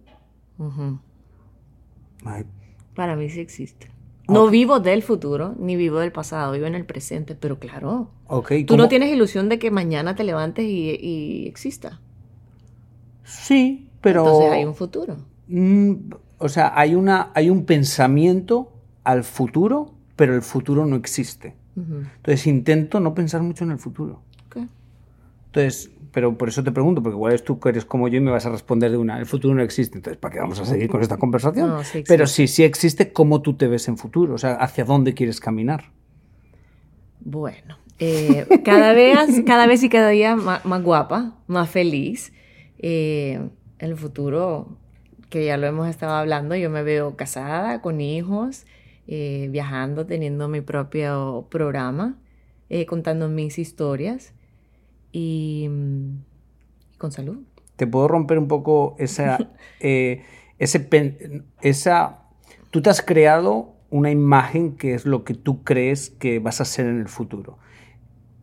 Para 2.95 3.15
mí 3.15 3.29
sí 3.29 3.39
existe. 3.39 3.91
No 4.27 4.47
vivo 4.49 4.79
del 4.79 5.03
futuro, 5.03 5.53
ni 5.59 5.75
vivo 5.75 5.99
del 5.99 6.11
pasado, 6.13 6.53
vivo 6.53 6.65
en 6.65 6.75
el 6.75 6.85
presente, 6.85 7.35
pero 7.35 7.59
claro. 7.59 8.09
Ok, 8.27 8.49
Tú 8.65 8.73
¿cómo- 8.73 8.83
no 8.83 8.87
tienes 8.89 9.13
ilusión 9.13 9.49
de 9.49 9.59
que 9.59 9.69
mañana 9.69 10.15
te 10.15 10.23
levantes 10.23 10.65
y, 10.65 10.97
y 10.99 11.47
exista. 11.47 11.99
Sí, 13.25 13.89
pero... 14.01 14.21
Entonces 14.25 14.51
hay 14.51 14.65
un 14.65 14.75
futuro. 14.75 15.17
Mm, 15.47 15.93
o 16.37 16.49
sea, 16.49 16.71
hay, 16.79 16.95
una, 16.95 17.31
hay 17.35 17.49
un 17.49 17.65
pensamiento 17.65 18.71
al 19.03 19.25
futuro, 19.25 19.93
pero 20.15 20.35
el 20.35 20.41
futuro 20.41 20.85
no 20.85 20.95
existe. 20.95 21.55
Entonces 21.75 22.47
intento 22.47 22.99
no 22.99 23.13
pensar 23.13 23.41
mucho 23.41 23.63
en 23.63 23.71
el 23.71 23.79
futuro. 23.79 24.21
Ok. 24.47 24.57
Entonces, 25.47 25.91
pero 26.11 26.37
por 26.37 26.47
eso 26.47 26.63
te 26.63 26.71
pregunto, 26.71 27.01
porque 27.01 27.15
igual 27.15 27.33
es 27.33 27.43
tú 27.43 27.59
que 27.59 27.69
eres 27.69 27.85
como 27.85 28.07
yo 28.07 28.17
y 28.17 28.21
me 28.21 28.31
vas 28.31 28.45
a 28.45 28.49
responder 28.49 28.91
de 28.91 28.97
una, 28.97 29.17
el 29.17 29.25
futuro 29.25 29.55
no 29.55 29.63
existe. 29.63 29.97
Entonces, 29.97 30.19
¿para 30.19 30.33
qué 30.33 30.39
vamos 30.39 30.59
a 30.59 30.65
seguir 30.65 30.87
con 30.87 31.01
esta 31.01 31.17
conversación? 31.17 31.69
No, 31.69 31.83
sí 31.83 32.03
pero 32.07 32.27
si 32.27 32.47
sí 32.47 32.63
existe, 32.63 33.11
¿cómo 33.11 33.41
tú 33.41 33.55
te 33.55 33.67
ves 33.67 33.87
en 33.87 33.97
futuro? 33.97 34.35
O 34.35 34.37
sea, 34.37 34.53
¿hacia 34.55 34.85
dónde 34.85 35.15
quieres 35.15 35.39
caminar? 35.39 35.85
Bueno, 37.19 37.77
eh, 37.97 38.45
cada, 38.63 38.93
vez, 38.93 39.17
cada 39.45 39.65
vez 39.65 39.81
y 39.83 39.89
cada 39.89 40.09
día 40.09 40.35
más, 40.35 40.63
más 40.65 40.83
guapa, 40.83 41.35
más 41.47 41.69
feliz. 41.69 42.31
Eh, 42.77 43.39
el 43.79 43.97
futuro, 43.97 44.77
que 45.29 45.45
ya 45.45 45.57
lo 45.57 45.65
hemos 45.65 45.89
estado 45.89 46.13
hablando, 46.13 46.55
yo 46.55 46.69
me 46.69 46.83
veo 46.83 47.15
casada, 47.15 47.81
con 47.81 48.01
hijos, 48.01 48.65
eh, 49.07 49.49
viajando, 49.51 50.05
teniendo 50.05 50.47
mi 50.47 50.61
propio 50.61 51.47
programa, 51.49 52.17
eh, 52.69 52.85
contando 52.85 53.27
mis 53.27 53.59
historias 53.59 54.33
y, 55.11 55.67
mm, 55.69 56.23
y 56.93 56.97
con 56.97 57.11
salud. 57.11 57.39
Te 57.75 57.87
puedo 57.87 58.07
romper 58.07 58.39
un 58.39 58.47
poco 58.47 58.95
esa, 58.99 59.37
eh, 59.79 60.23
ese, 60.59 60.87
esa... 61.61 62.19
Tú 62.71 62.81
te 62.81 62.89
has 62.89 63.01
creado 63.01 63.73
una 63.89 64.09
imagen 64.09 64.75
que 64.75 64.95
es 64.95 65.05
lo 65.05 65.23
que 65.23 65.33
tú 65.35 65.63
crees 65.63 66.09
que 66.09 66.39
vas 66.39 66.61
a 66.61 66.65
ser 66.65 66.87
en 66.87 66.99
el 66.99 67.09
futuro. 67.09 67.59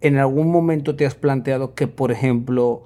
¿En 0.00 0.16
algún 0.16 0.50
momento 0.50 0.94
te 0.94 1.06
has 1.06 1.14
planteado 1.14 1.74
que, 1.74 1.88
por 1.88 2.12
ejemplo, 2.12 2.84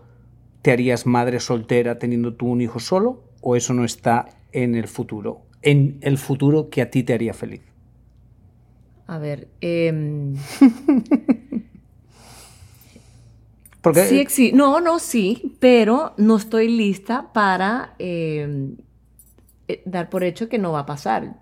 te 0.62 0.72
harías 0.72 1.06
madre 1.06 1.40
soltera 1.40 1.98
teniendo 1.98 2.34
tú 2.34 2.46
un 2.46 2.62
hijo 2.62 2.80
solo? 2.80 3.22
¿O 3.42 3.56
eso 3.56 3.74
no 3.74 3.84
está 3.84 4.28
en 4.52 4.74
el 4.74 4.88
futuro? 4.88 5.42
En 5.64 5.98
el 6.02 6.18
futuro 6.18 6.68
que 6.70 6.82
a 6.82 6.90
ti 6.90 7.02
te 7.02 7.14
haría 7.14 7.34
feliz. 7.34 7.62
A 9.06 9.18
ver, 9.18 9.48
em, 9.60 10.34
Porque 13.82 14.04
Sí, 14.06 14.18
exi- 14.18 14.52
no, 14.52 14.80
no, 14.80 14.98
sí, 14.98 15.56
pero 15.60 16.14
no 16.16 16.36
estoy 16.36 16.68
lista 16.68 17.32
para 17.34 17.94
eh, 17.98 18.70
eh, 19.68 19.82
dar 19.84 20.08
por 20.10 20.24
hecho 20.24 20.48
que 20.48 20.58
no 20.58 20.72
va 20.72 20.80
a 20.80 20.86
pasar. 20.86 21.36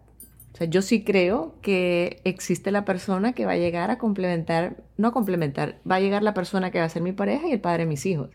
O 0.52 0.56
sea, 0.56 0.66
yo 0.66 0.82
sí 0.82 1.04
creo 1.04 1.54
que 1.62 2.20
existe 2.24 2.70
la 2.72 2.84
persona 2.84 3.32
que 3.32 3.46
va 3.46 3.52
a 3.52 3.56
llegar 3.56 3.90
a 3.90 3.98
complementar, 3.98 4.76
no 4.98 5.08
a 5.08 5.12
complementar, 5.12 5.78
va 5.90 5.96
a 5.96 6.00
llegar 6.00 6.22
la 6.22 6.34
persona 6.34 6.70
que 6.70 6.78
va 6.80 6.84
a 6.86 6.88
ser 6.88 7.02
mi 7.02 7.12
pareja 7.12 7.46
y 7.48 7.52
el 7.52 7.60
padre 7.60 7.84
de 7.84 7.88
mis 7.90 8.04
hijos. 8.06 8.30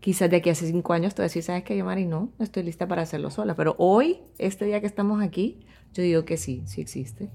Quizás 0.00 0.30
de 0.30 0.36
aquí 0.36 0.48
a 0.50 0.52
hace 0.52 0.66
cinco 0.66 0.92
años 0.92 1.14
a 1.18 1.22
decir, 1.22 1.42
¿sabes 1.42 1.64
qué, 1.64 1.76
yo, 1.76 1.84
Mari? 1.84 2.04
No, 2.04 2.30
no 2.38 2.44
estoy 2.44 2.62
lista 2.62 2.86
para 2.86 3.02
hacerlo 3.02 3.30
sola. 3.30 3.54
Pero 3.56 3.74
hoy, 3.78 4.18
este 4.38 4.64
día 4.64 4.80
que 4.80 4.86
estamos 4.86 5.22
aquí, 5.22 5.58
yo 5.94 6.02
digo 6.02 6.24
que 6.24 6.36
sí, 6.36 6.62
sí 6.66 6.80
existe. 6.80 7.28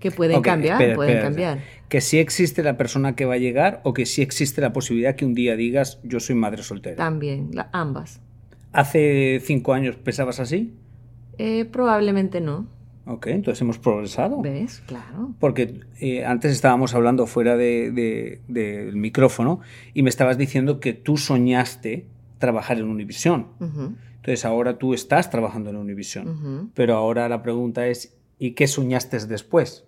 Que 0.00 0.10
pueden 0.10 0.40
cambiar, 0.42 0.80
espera, 0.80 0.94
pueden 0.96 1.10
espera, 1.18 1.28
cambiar. 1.28 1.58
Que 1.88 2.00
sí 2.00 2.18
existe 2.18 2.62
la 2.62 2.76
persona 2.76 3.14
que 3.14 3.26
va 3.26 3.34
a 3.34 3.38
llegar 3.38 3.80
o 3.84 3.92
que 3.94 4.06
sí 4.06 4.22
existe 4.22 4.60
la 4.60 4.72
posibilidad 4.72 5.14
que 5.14 5.24
un 5.26 5.34
día 5.34 5.56
digas 5.56 6.00
yo 6.02 6.20
soy 6.20 6.34
madre 6.36 6.62
soltera. 6.62 6.96
También, 6.96 7.50
la- 7.52 7.68
ambas. 7.72 8.20
¿Hace 8.72 9.40
cinco 9.44 9.72
años 9.74 9.96
pensabas 9.96 10.40
así? 10.40 10.74
Eh, 11.38 11.64
probablemente 11.66 12.40
no. 12.40 12.66
Ok, 13.06 13.26
entonces 13.28 13.60
hemos 13.62 13.78
progresado. 13.78 14.40
¿Ves? 14.42 14.82
Claro. 14.86 15.34
Porque 15.40 15.80
eh, 16.00 16.24
antes 16.24 16.52
estábamos 16.52 16.94
hablando 16.94 17.26
fuera 17.26 17.56
de- 17.56 17.90
de- 17.90 18.40
del 18.46 18.94
micrófono 18.96 19.60
y 19.94 20.02
me 20.02 20.10
estabas 20.10 20.38
diciendo 20.38 20.80
que 20.80 20.92
tú 20.92 21.16
soñaste 21.16 22.06
trabajar 22.38 22.78
en 22.78 22.84
Univisión. 22.84 23.48
Ujú, 23.58 23.94
Entonces 24.16 24.44
ahora 24.44 24.78
tú 24.78 24.94
estás 24.94 25.30
trabajando 25.30 25.70
en 25.70 25.76
Univisión. 25.76 26.28
ujú. 26.28 26.70
Pero 26.74 26.94
ahora 26.96 27.28
la 27.28 27.42
pregunta 27.42 27.86
es, 27.86 28.16
¿Y 28.42 28.52
qué 28.52 28.66
soñaste 28.66 29.18
después? 29.26 29.84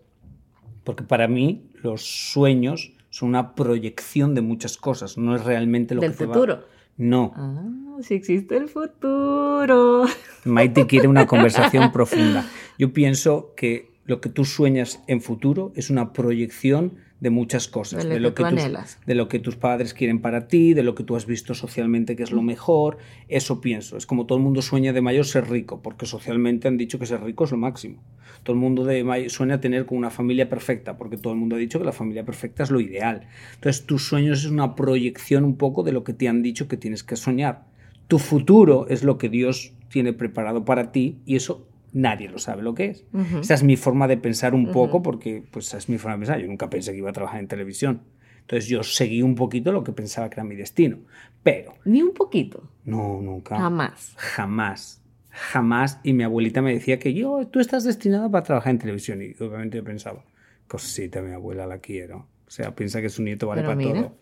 Porque 0.85 1.05
para 1.05 1.27
mí 1.27 1.71
los 1.83 2.03
sueños 2.33 2.93
son 3.09 3.31
una 3.31 3.55
proyección 3.55 4.35
de 4.35 4.43
muchas 4.43 4.77
cosas, 4.77 5.17
no 5.17 5.35
es 5.35 5.43
realmente 5.45 5.95
lo 5.95 6.03
Del 6.03 6.11
que 6.13 6.19
te 6.19 6.27
va- 6.27 6.35
futuro. 6.35 6.65
No. 7.03 7.33
Ah, 7.35 7.99
sí 8.01 8.15
existe 8.15 8.57
el 8.57 8.69
futuro. 8.69 10.05
Maite 10.45 10.87
quiere 10.87 11.09
una 11.09 11.27
conversación 11.27 11.91
profunda. 11.91 12.47
Yo 12.79 12.93
pienso 12.93 13.55
que 13.57 13.91
lo 14.05 14.21
que 14.21 14.29
tú 14.29 14.45
sueñas 14.45 15.03
en 15.09 15.21
futuro 15.21 15.73
es 15.75 15.91
una 15.91 16.13
proyección 16.13 16.99
de 17.23 17.31
muchas 17.31 17.69
cosas, 17.69 18.01
De 18.15 18.21
lo 18.21 18.35
que 18.35 18.43
tú 18.43 18.43
tus, 18.51 19.07
de 19.07 19.15
lo 19.15 19.29
que 19.29 19.39
tus 19.39 19.55
padres 19.55 19.95
quieren 19.95 20.21
para 20.21 20.49
ti, 20.49 20.75
de 20.75 20.83
lo 20.83 20.97
que 20.97 21.05
tú 21.05 21.15
has 21.15 21.25
visto 21.25 21.55
socialmente 21.55 22.17
que 22.17 22.25
es 22.25 22.33
lo 22.33 22.43
mejor. 22.43 22.99
Eso 23.29 23.61
pienso. 23.61 23.97
Es 23.97 24.07
como 24.07 24.27
todo 24.27 24.39
el 24.39 24.43
mundo 24.45 24.61
sueña 24.61 24.93
de 24.93 25.01
mayor 25.03 25.25
ser 25.25 25.49
rico, 25.49 25.81
porque 25.83 26.05
socialmente 26.05 26.67
han 26.67 26.77
dicho 26.77 26.99
que 26.99 27.07
ser 27.07 27.23
rico 27.23 27.45
es 27.45 27.53
lo 27.53 27.59
máximo. 27.59 28.03
Todo 28.43 28.55
el 28.55 28.61
mundo 28.61 28.85
de 28.85 29.05
may- 29.05 29.29
sueña 29.31 29.61
tener 29.61 29.87
con 29.87 29.99
una 29.99 30.11
familia 30.11 30.49
perfecta, 30.49 30.99
porque 30.99 31.17
todo 31.17 31.33
el 31.33 31.39
mundo 31.39 31.55
ha 31.55 31.61
dicho 31.61 31.79
que 31.79 31.85
la 31.85 31.93
familia 31.93 32.25
perfecta 32.25 32.65
es 32.65 32.73
lo 32.73 32.81
ideal. 32.81 33.29
Entonces, 33.55 33.87
tus 33.87 34.05
sueños 34.09 34.41
es 34.45 34.51
una 34.51 34.75
proyección 34.75 35.45
un 35.45 35.57
poco 35.57 35.85
de 35.85 35.93
lo 35.93 36.03
que 36.03 36.15
te 36.15 36.27
han 36.29 36.43
dicho 36.43 36.67
que 36.67 36.77
tienes 36.77 37.05
que 37.05 37.15
soñar. 37.15 37.67
Tu 38.09 38.19
futuro 38.19 38.87
es 38.89 39.05
lo 39.05 39.17
que 39.17 39.29
Dios 39.29 39.75
tiene 39.89 40.13
preparado 40.13 40.65
para 40.65 40.91
ti 40.91 41.19
y 41.25 41.37
eso 41.37 41.69
nadie 41.93 42.29
lo 42.29 42.39
sabe 42.39 42.63
lo 42.63 42.75
que 42.75 42.87
es. 42.87 43.05
Esa 43.41 43.55
es 43.55 43.63
mi 43.63 43.77
forma 43.77 44.09
de 44.09 44.17
pensar 44.17 44.55
un 44.55 44.71
poco 44.73 45.03
porque 45.03 45.43
pues 45.51 45.69
esa 45.69 45.79
es 45.79 45.89
mi 45.89 45.99
forma 45.99 46.17
de 46.17 46.21
pensar. 46.21 46.41
Yo 46.41 46.47
nunca 46.47 46.69
pensé 46.71 46.93
que 46.93 46.99
iba 46.99 47.11
a 47.11 47.13
trabajar 47.13 47.41
en 47.41 47.49
televisión. 47.49 48.03
Entonces 48.41 48.69
yo 48.69 48.83
seguí 48.83 49.23
un 49.23 49.35
poquito 49.37 49.71
lo 49.73 49.85
que 49.85 49.93
pensaba 49.93 50.29
que 50.29 50.35
era 50.35 50.45
mi 50.45 50.57
destino. 50.57 50.99
Pero 51.43 51.75
Ni 51.85 52.03
un 52.03 52.13
poquito. 52.13 52.69
no, 52.85 53.21
nunca. 53.21 53.57
Jamás. 53.59 54.15
Jamás. 54.17 55.03
Jamás. 55.31 56.01
Y 56.03 56.13
mi 56.13 56.25
abuelita 56.25 56.61
me 56.61 56.73
decía 56.75 56.99
que 56.99 57.15
yo, 57.15 57.47
tú 57.49 57.61
estás 57.61 57.85
destinado 57.85 58.31
para 58.31 58.45
trabajar 58.45 58.71
en 58.73 58.79
televisión. 58.79 59.23
Y 59.23 59.31
obviamente 59.43 59.79
yo 59.79 59.85
pensaba, 59.85 60.25
cosita, 60.69 61.23
mi 61.23 61.33
abuela 61.33 61.67
la 61.67 61.79
quiero. 61.79 62.27
O 62.47 62.51
sea, 62.51 62.75
piensa 62.75 63.01
que 63.01 63.09
su 63.09 63.23
nieto 63.23 63.47
vale 63.47 63.63
Pero 63.63 63.71
para 63.71 63.77
mira. 63.77 64.03
todo. 64.03 64.17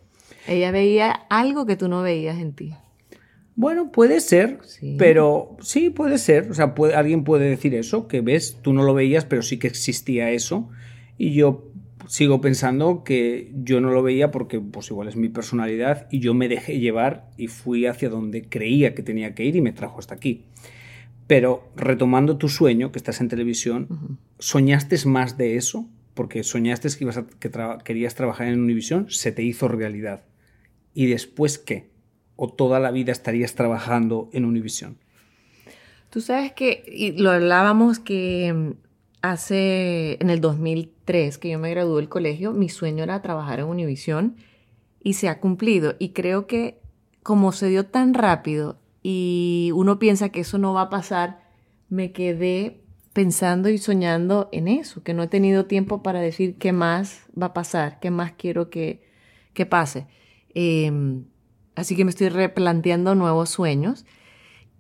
Ella 0.47 0.71
veía 0.71 1.11
algo 1.29 1.67
que 1.67 1.77
tú 1.77 1.89
no 1.89 2.03
veías 2.03 2.39
en 2.39 2.53
ti. 2.53 2.75
Bueno, 3.61 3.92
puede 3.92 4.20
ser, 4.20 4.59
Sí. 4.64 4.96
pero 4.99 5.57
sí, 5.61 5.90
puede 5.90 6.16
ser. 6.16 6.51
O 6.51 6.55
sea, 6.55 6.75
puede- 6.75 6.94
alguien 6.94 7.25
puede 7.25 7.51
decir 7.51 7.75
eso, 7.75 8.09
que 8.09 8.23
ves, 8.23 8.57
tú 8.62 8.73
no 8.73 8.83
lo 8.85 8.94
veías, 8.94 9.27
pero 9.27 9.42
sí 9.42 9.59
que 9.59 9.66
existía 9.66 10.31
eso. 10.31 10.70
Y 11.18 11.35
yo 11.35 11.66
sigo 12.09 12.40
pensando 12.40 13.05
que 13.05 13.53
yo 13.62 13.83
no 13.83 13.90
lo 13.92 14.03
veía 14.03 14.31
porque, 14.31 14.59
pues 14.61 14.90
igual 14.90 15.09
es 15.09 15.16
mi 15.16 15.29
personalidad 15.29 16.07
y 16.11 16.20
yo 16.20 16.33
me 16.33 16.49
dejé 16.49 16.81
llevar 16.81 17.29
y 17.37 17.49
fui 17.49 17.85
hacia 17.85 18.09
donde 18.09 18.49
creía 18.49 18.94
que 18.94 19.03
tenía 19.03 19.35
que 19.35 19.44
ir 19.44 19.57
y 19.57 19.61
me 19.61 19.73
trajo 19.73 19.99
hasta 19.99 20.14
aquí. 20.14 20.46
Pero 21.27 21.68
retomando 21.77 22.38
tu 22.38 22.49
sueño, 22.49 22.90
que 22.92 22.99
estás 22.99 23.20
en 23.20 23.29
televisión, 23.29 24.18
¿soñaste 24.38 24.96
más 25.07 25.37
de 25.37 25.57
eso? 25.57 25.87
Porque 26.14 26.42
soñaste 26.42 26.88
que, 26.88 27.05
ibas 27.05 27.18
a- 27.18 27.27
que 27.38 27.53
tra- 27.53 27.83
querías 27.83 28.14
trabajar 28.14 28.49
en 28.49 28.59
Univision, 28.59 29.11
se 29.11 29.31
te 29.33 29.42
hizo 29.42 29.68
realidad. 29.68 30.25
¿Y 30.94 31.07
después 31.07 31.59
qué? 31.59 31.89
¿O 32.42 32.48
toda 32.48 32.81
la 32.81 32.90
vida 32.90 33.12
estarías 33.12 33.55
trabajando 33.55 34.31
en 34.33 34.46
Univision? 34.46 34.96
Tú 36.09 36.22
sabes 36.22 36.53
que, 36.53 36.83
y 36.90 37.12
lo 37.12 37.33
hablábamos 37.33 37.98
que 37.98 38.50
mm, 38.50 38.70
hace, 39.20 40.16
en 40.22 40.31
el 40.31 40.40
2003, 40.40 41.37
que 41.37 41.50
yo 41.50 41.59
me 41.59 41.68
gradué 41.68 42.00
del 42.00 42.09
colegio, 42.09 42.53
mi 42.53 42.70
sueño 42.70 43.05
era 43.05 43.20
trabajar 43.20 43.61
en 43.61 43.66
Univision 43.66 44.37
y 45.03 45.12
se 45.12 45.29
ha 45.29 45.38
cumplido. 45.38 45.96
Y 45.98 46.14
creo 46.14 46.46
que 46.46 46.81
como 47.22 47.53
se 47.53 47.68
dio 47.68 47.85
tan 47.85 48.14
rápido 48.14 48.79
y 49.03 49.70
uno 49.74 49.98
piensa 49.98 50.31
que 50.31 50.40
eso 50.40 50.57
no 50.57 50.72
va 50.72 50.81
a 50.81 50.88
pasar, 50.88 51.42
me 51.90 52.11
quedé 52.11 52.81
pensando 53.12 53.68
y 53.68 53.76
soñando 53.76 54.48
en 54.50 54.66
eso, 54.66 55.03
que 55.03 55.12
no 55.12 55.24
he 55.24 55.29
tenido 55.29 55.66
tiempo 55.66 56.03
para 56.03 56.20
decir 56.20 56.57
qué 56.57 56.72
más 56.72 57.26
va 57.38 57.48
a 57.48 57.53
pasar, 57.53 58.00
qué 58.00 58.11
más 58.11 58.33
quiero 58.33 58.70
que, 58.70 59.03
que 59.53 59.66
pase. 59.66 60.07
Em, 60.55 61.26
así 61.81 61.97
que 61.97 62.05
me 62.05 62.11
estoy 62.11 62.29
replanteando 62.29 63.14
nuevos 63.14 63.49
sueños. 63.49 64.05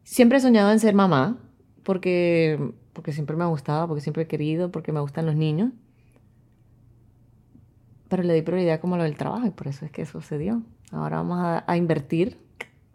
Siempre 0.04 0.38
he 0.38 0.40
soñado 0.40 0.70
en 0.70 0.78
ser 0.78 0.94
mamá, 0.94 1.38
porque, 1.82 2.72
porque 2.92 3.12
siempre 3.12 3.36
me 3.36 3.44
ha 3.44 3.46
gustado, 3.46 3.88
porque 3.88 4.02
siempre 4.02 4.24
he 4.24 4.26
querido, 4.26 4.70
porque 4.70 4.92
me 4.92 5.00
gustan 5.00 5.26
los 5.26 5.34
niños. 5.34 5.72
Pero 8.08 8.22
le 8.22 8.34
di 8.34 8.42
prioridad 8.42 8.80
como 8.80 8.96
lo 8.96 9.04
del 9.04 9.16
trabajo 9.16 9.46
y 9.46 9.50
por 9.50 9.68
eso 9.68 9.84
es 9.84 9.90
que 9.90 10.04
sucedió. 10.04 10.62
Ahora 10.90 11.16
vamos 11.16 11.38
a, 11.38 11.64
a 11.66 11.76
invertir. 11.76 12.38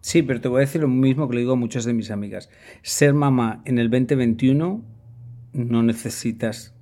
Sí, 0.01 0.21
pero 0.21 0.39
te 0.39 0.49
voy 0.49 0.57
a 0.57 0.61
decir 0.61 0.81
lo 0.81 0.87
mismo 0.87 1.27
que 1.27 1.35
le 1.35 1.41
digo 1.41 1.53
a 1.53 1.55
muchas 1.55 1.85
de 1.85 1.93
mis 1.93 2.11
amigas. 2.11 2.49
Ser 2.83 3.13
mamá 3.13 3.61
en 3.65 3.79
el 3.79 3.89
2021 3.89 4.83
no 5.53 5.83
necesitas 5.83 6.75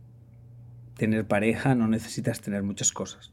tener 0.97 1.27
pareja, 1.27 1.75
no 1.75 1.87
necesitas 1.87 2.41
tener 2.41 2.63
muchas 2.63 2.91
cosas. 2.91 3.32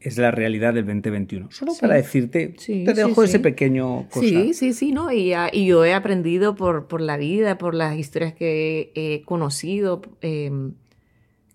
Es 0.00 0.16
la 0.16 0.30
realidad 0.30 0.74
del 0.74 0.86
2021. 0.86 1.50
Solo 1.50 1.72
Sí. 1.72 1.80
para 1.80 1.94
decirte, 1.96 2.54
Sí, 2.58 2.84
te 2.84 2.94
sí, 2.94 2.96
dejo 3.02 3.22
ese 3.24 3.40
pequeño 3.40 4.06
cosa. 4.08 4.20
Sí, 4.20 4.54
sí, 4.54 4.72
sí, 4.72 4.92
¿no? 4.92 5.10
Y, 5.10 5.30
ya- 5.30 5.50
y 5.52 5.66
yo 5.66 5.84
he 5.84 5.92
aprendido 5.92 6.54
por, 6.54 6.86
por 6.86 7.00
la 7.00 7.16
vida, 7.16 7.58
por 7.58 7.74
las 7.74 7.96
historias 7.98 8.32
que 8.32 8.92
he 8.94 9.22
conocido, 9.24 10.02
eh, 10.22 10.52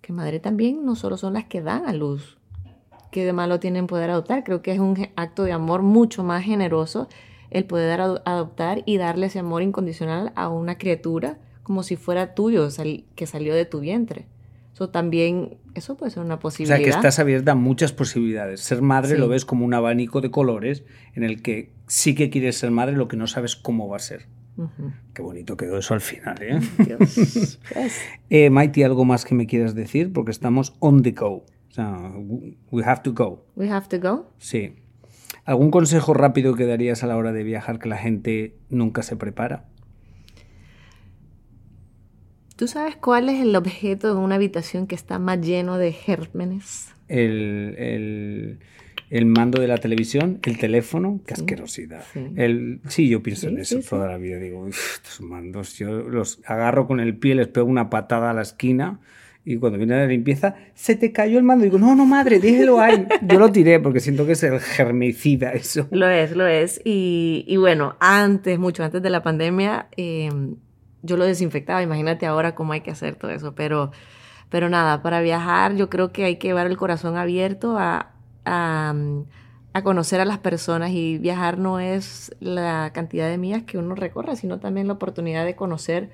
que 0.01 0.13
madre 0.13 0.39
también 0.39 0.86
no 0.86 0.95
solo 0.95 1.17
son 1.17 1.34
las 1.34 1.45
que 1.45 1.62
dan 1.62 1.86
a 1.86 1.93
luz, 1.93 2.38
que 3.12 3.23
de 3.25 3.31
malo 3.34 3.60
tienen 3.62 3.88
poder 3.88 4.10
adoptar. 4.10 4.43
Creo 4.43 4.62
que 4.62 4.71
es 4.73 4.79
un 4.79 5.08
acto 5.15 5.43
de 5.43 5.53
amor 5.53 5.81
mucho 5.81 6.23
más 6.23 6.43
generoso 6.43 7.08
el 7.49 7.63
poder 7.63 8.01
ado- 8.01 8.21
adoptar 8.25 8.84
y 8.86 8.97
darle 8.97 9.27
ese 9.27 9.39
amor 9.39 9.62
incondicional 9.62 10.34
a 10.36 10.49
una 10.49 10.77
criatura 10.77 11.38
como 11.63 11.81
si 11.81 11.95
fuera 11.95 12.36
tuyo, 12.36 12.69
sal- 12.69 13.05
que 13.15 13.25
salió 13.25 13.55
de 13.55 13.65
tu 13.65 13.79
vientre. 13.79 14.25
Eso 14.75 14.89
también, 14.89 15.57
eso 15.73 15.95
puede 15.95 16.11
ser 16.11 16.21
una 16.21 16.35
O 16.35 16.39
posibilidad. 16.39 16.75
sea, 16.75 16.83
que 16.83 16.89
estás 16.89 17.17
abierta 17.19 17.53
a 17.53 17.55
muchas 17.55 17.93
posibilidades. 17.93 18.59
Ser 18.59 18.81
madre 18.81 19.15
Sí. 19.15 19.17
lo 19.17 19.29
ves 19.29 19.45
como 19.45 19.63
un 19.65 19.73
abanico 19.73 20.19
de 20.19 20.29
colores 20.31 20.83
en 21.13 21.23
el 21.23 21.41
que 21.41 21.71
sí 21.88 22.13
que 22.13 22.29
quieres 22.29 22.57
ser 22.57 22.71
madre, 22.71 22.97
lo 22.97 23.07
que 23.07 23.15
no 23.15 23.25
sabes 23.25 23.55
cómo 23.55 23.88
va 23.88 23.95
a 23.95 23.99
ser. 23.99 24.27
Qué 25.13 25.21
bonito 25.21 25.55
quedó 25.55 25.77
eso 25.77 25.93
al 25.93 26.01
final, 26.01 26.38
¿eh? 26.41 26.59
Dios. 26.85 27.59
Eh 28.29 28.49
Maite, 28.49 28.83
¿algo 28.85 29.05
más 29.05 29.23
que 29.25 29.33
me 29.35 29.47
quieras 29.47 29.75
decir? 29.75 30.11
Porque 30.11 30.31
estamos 30.31 30.75
on 30.79 31.03
the 31.03 31.11
go. 31.11 31.45
O 31.69 31.71
sea, 31.71 32.11
we 32.71 32.83
have 32.83 33.01
to 33.03 33.13
go. 33.13 33.45
we 33.55 33.69
have 33.69 33.88
to 33.88 33.99
go. 33.99 34.29
Sí. 34.39 34.75
¿Algún 35.45 35.71
consejo 35.71 36.13
rápido 36.13 36.53
que 36.55 36.65
darías 36.65 37.03
a 37.03 37.07
la 37.07 37.15
hora 37.17 37.31
de 37.31 37.43
viajar 37.43 37.79
que 37.79 37.88
la 37.88 37.97
gente 37.97 38.57
nunca 38.69 39.03
se 39.03 39.15
prepara? 39.15 39.67
¿Tú 42.55 42.67
sabes 42.67 42.95
cuál 42.95 43.29
es 43.29 43.41
el 43.41 43.55
objeto 43.55 44.13
de 44.13 44.19
una 44.19 44.35
habitación 44.35 44.87
que 44.87 44.95
está 44.95 45.19
más 45.19 45.41
lleno 45.41 45.77
de 45.77 45.91
gérmenes? 45.91 46.89
El, 47.07 47.75
el- 47.77 48.59
el 49.11 49.25
mando 49.27 49.61
de 49.61 49.67
la 49.67 49.77
televisión, 49.77 50.39
el 50.43 50.57
teléfono, 50.57 51.19
qué 51.27 51.35
asquerosidad. 51.35 52.03
sí. 52.11 52.27
El, 52.37 52.79
sí, 52.87 53.07
yo 53.07 53.21
pienso 53.21 53.47
Sí, 53.47 53.53
en 53.53 53.59
eso 53.61 53.81
sí, 53.81 53.87
toda 53.87 54.07
la 54.07 54.17
vida. 54.17 54.39
Digo, 54.39 54.61
"Uf, 54.65 54.95
estos 54.95 55.21
mandos, 55.21 55.77
yo 55.77 55.89
los 56.09 56.39
agarro 56.45 56.87
con 56.87 56.99
el 56.99 57.15
pie, 57.15 57.35
les 57.35 57.47
pego 57.47 57.67
una 57.67 57.89
patada 57.91 58.31
a 58.31 58.33
la 58.33 58.41
esquina 58.41 58.99
y 59.45 59.57
cuando 59.57 59.77
viene 59.77 59.95
la 59.95 60.07
limpieza, 60.07 60.55
se 60.73 60.95
te 60.95 61.11
cayó 61.11 61.37
el 61.37 61.43
mando. 61.43 61.65
Digo, 61.65 61.77
no, 61.77 61.93
no, 61.95 62.05
madre, 62.07 62.39
déjelo 62.39 62.79
ahí. 62.79 63.05
Yo 63.21 63.37
lo 63.37 63.51
tiré 63.51 63.79
porque 63.79 63.99
siento 63.99 64.25
que 64.25 64.31
es 64.31 64.41
el 64.43 64.59
germicida 64.59 65.51
eso. 65.51 65.87
Lo 65.91 66.09
es, 66.09 66.35
lo 66.35 66.47
es. 66.47 66.81
Y, 66.83 67.45
y 67.47 67.57
bueno, 67.57 67.95
antes, 67.99 68.57
mucho 68.57 68.83
antes 68.83 69.03
de 69.03 69.09
la 69.11 69.21
pandemia, 69.21 69.87
eh, 69.97 70.31
yo 71.05 71.17
lo 71.17 71.25
desinfectaba. 71.25 71.81
Imagínate 71.81 72.25
ahora 72.25 72.55
cómo 72.55 72.73
hay 72.73 72.81
que 72.81 72.91
hacer 72.91 73.15
todo 73.15 73.31
eso. 73.31 73.55
Pero, 73.55 73.91
pero 74.49 74.69
nada, 74.69 75.01
para 75.01 75.21
viajar 75.21 75.75
yo 75.75 75.89
creo 75.89 76.11
que 76.11 76.25
hay 76.25 76.37
que 76.37 76.47
llevar 76.49 76.67
el 76.67 76.77
corazón 76.77 77.17
abierto 77.17 77.77
a, 77.77 78.11
a, 78.45 78.93
a 79.73 79.83
conocer 79.83 80.21
a 80.21 80.25
las 80.25 80.39
personas 80.39 80.91
y 80.91 81.17
viajar 81.17 81.57
no 81.57 81.79
es 81.79 82.35
la 82.39 82.91
cantidad 82.93 83.29
de 83.29 83.37
millas 83.37 83.63
que 83.63 83.77
uno 83.77 83.95
recorre, 83.95 84.35
sino 84.35 84.59
también 84.59 84.87
la 84.87 84.93
oportunidad 84.93 85.45
de 85.45 85.55
conocer 85.55 86.11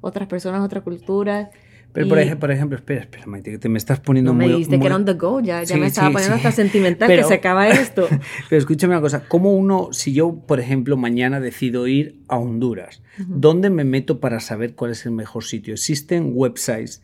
otras 0.00 0.28
personas, 0.28 0.62
otras 0.62 0.84
culturas. 0.84 1.48
Pero, 1.94 2.08
por, 2.08 2.18
Y- 2.18 2.22
ej- 2.22 2.36
por 2.36 2.50
ejemplo, 2.50 2.76
espera, 2.76 3.00
espera, 3.02 3.24
Maite, 3.26 3.52
que 3.52 3.58
te 3.58 3.68
me 3.70 3.78
estás 3.78 4.00
poniendo 4.00 4.32
No 4.32 4.38
me 4.38 4.44
muy... 4.44 4.52
dijiste 4.54 4.78
que 4.78 4.86
era 4.86 4.96
on 4.96 5.04
the 5.06 5.14
go, 5.14 5.40
ya, 5.40 5.62
ya 5.62 5.74
Sí, 5.76 5.80
me 5.80 5.86
estaba 5.86 6.08
sí, 6.08 6.12
poniendo 6.12 6.36
sí. 6.36 6.46
hasta 6.46 6.52
sentimental 6.62 7.06
Pero- 7.08 7.22
que 7.22 7.28
se 7.28 7.34
acaba 7.34 7.68
esto. 7.68 8.06
Pero 8.50 8.58
escúchame 8.58 8.92
una 8.94 9.00
cosa, 9.00 9.22
¿cómo 9.28 9.54
uno, 9.54 9.88
si 9.92 10.12
yo, 10.12 10.34
por 10.46 10.60
ejemplo, 10.60 10.96
mañana 10.98 11.40
decido 11.40 11.86
ir 11.86 12.18
a 12.28 12.36
Honduras, 12.36 13.00
¿dónde 13.16 13.70
me 13.70 13.84
meto 13.84 14.20
para 14.20 14.40
saber 14.40 14.74
cuál 14.74 14.90
es 14.90 15.06
el 15.06 15.12
mejor 15.12 15.44
sitio? 15.44 15.72
¿Existen 15.74 16.32
websites 16.34 17.00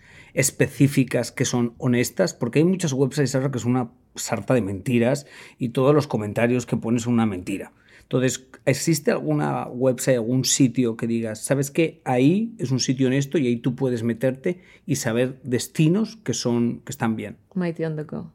específicas 0.51 1.31
que 1.33 1.45
son 1.45 1.75
honestas? 1.79 2.35
Porque 2.35 2.59
hay 2.59 2.65
muchas 2.65 2.93
websites 2.93 3.35
ahora 3.37 3.51
que 3.51 3.59
son 3.61 3.73
una 3.73 3.91
sarta 4.17 4.55
de 4.55 4.61
mentiras 4.63 5.27
y 5.59 5.69
todos 5.69 5.95
los 5.95 6.07
comentarios 6.09 6.67
que 6.67 6.77
pones 6.77 7.03
son 7.03 7.15
una 7.15 7.27
mentira. 7.27 7.73
Entonces, 8.11 8.45
¿existe 8.65 9.13
alguna 9.13 9.69
website, 9.69 10.17
algún 10.17 10.45
sitio 10.45 10.97
que 10.97 11.07
digas, 11.07 11.45
sabes 11.45 11.71
que 11.71 12.01
ahí 12.05 12.57
es 12.59 12.73
un 12.73 12.81
sitio 12.81 13.07
honesto 13.07 13.39
y 13.39 13.47
ahí 13.47 13.57
tú 13.59 13.77
puedes 13.77 14.03
meterte 14.03 14.63
y 14.85 14.97
saber 14.97 15.39
destinos 15.45 16.17
que 16.17 16.35
son 16.35 16.81
que 16.81 16.91
están 16.91 17.15
bien? 17.15 17.37
Mighty 17.55 17.85
on 17.85 17.95
the 17.95 18.03
go. 18.03 18.33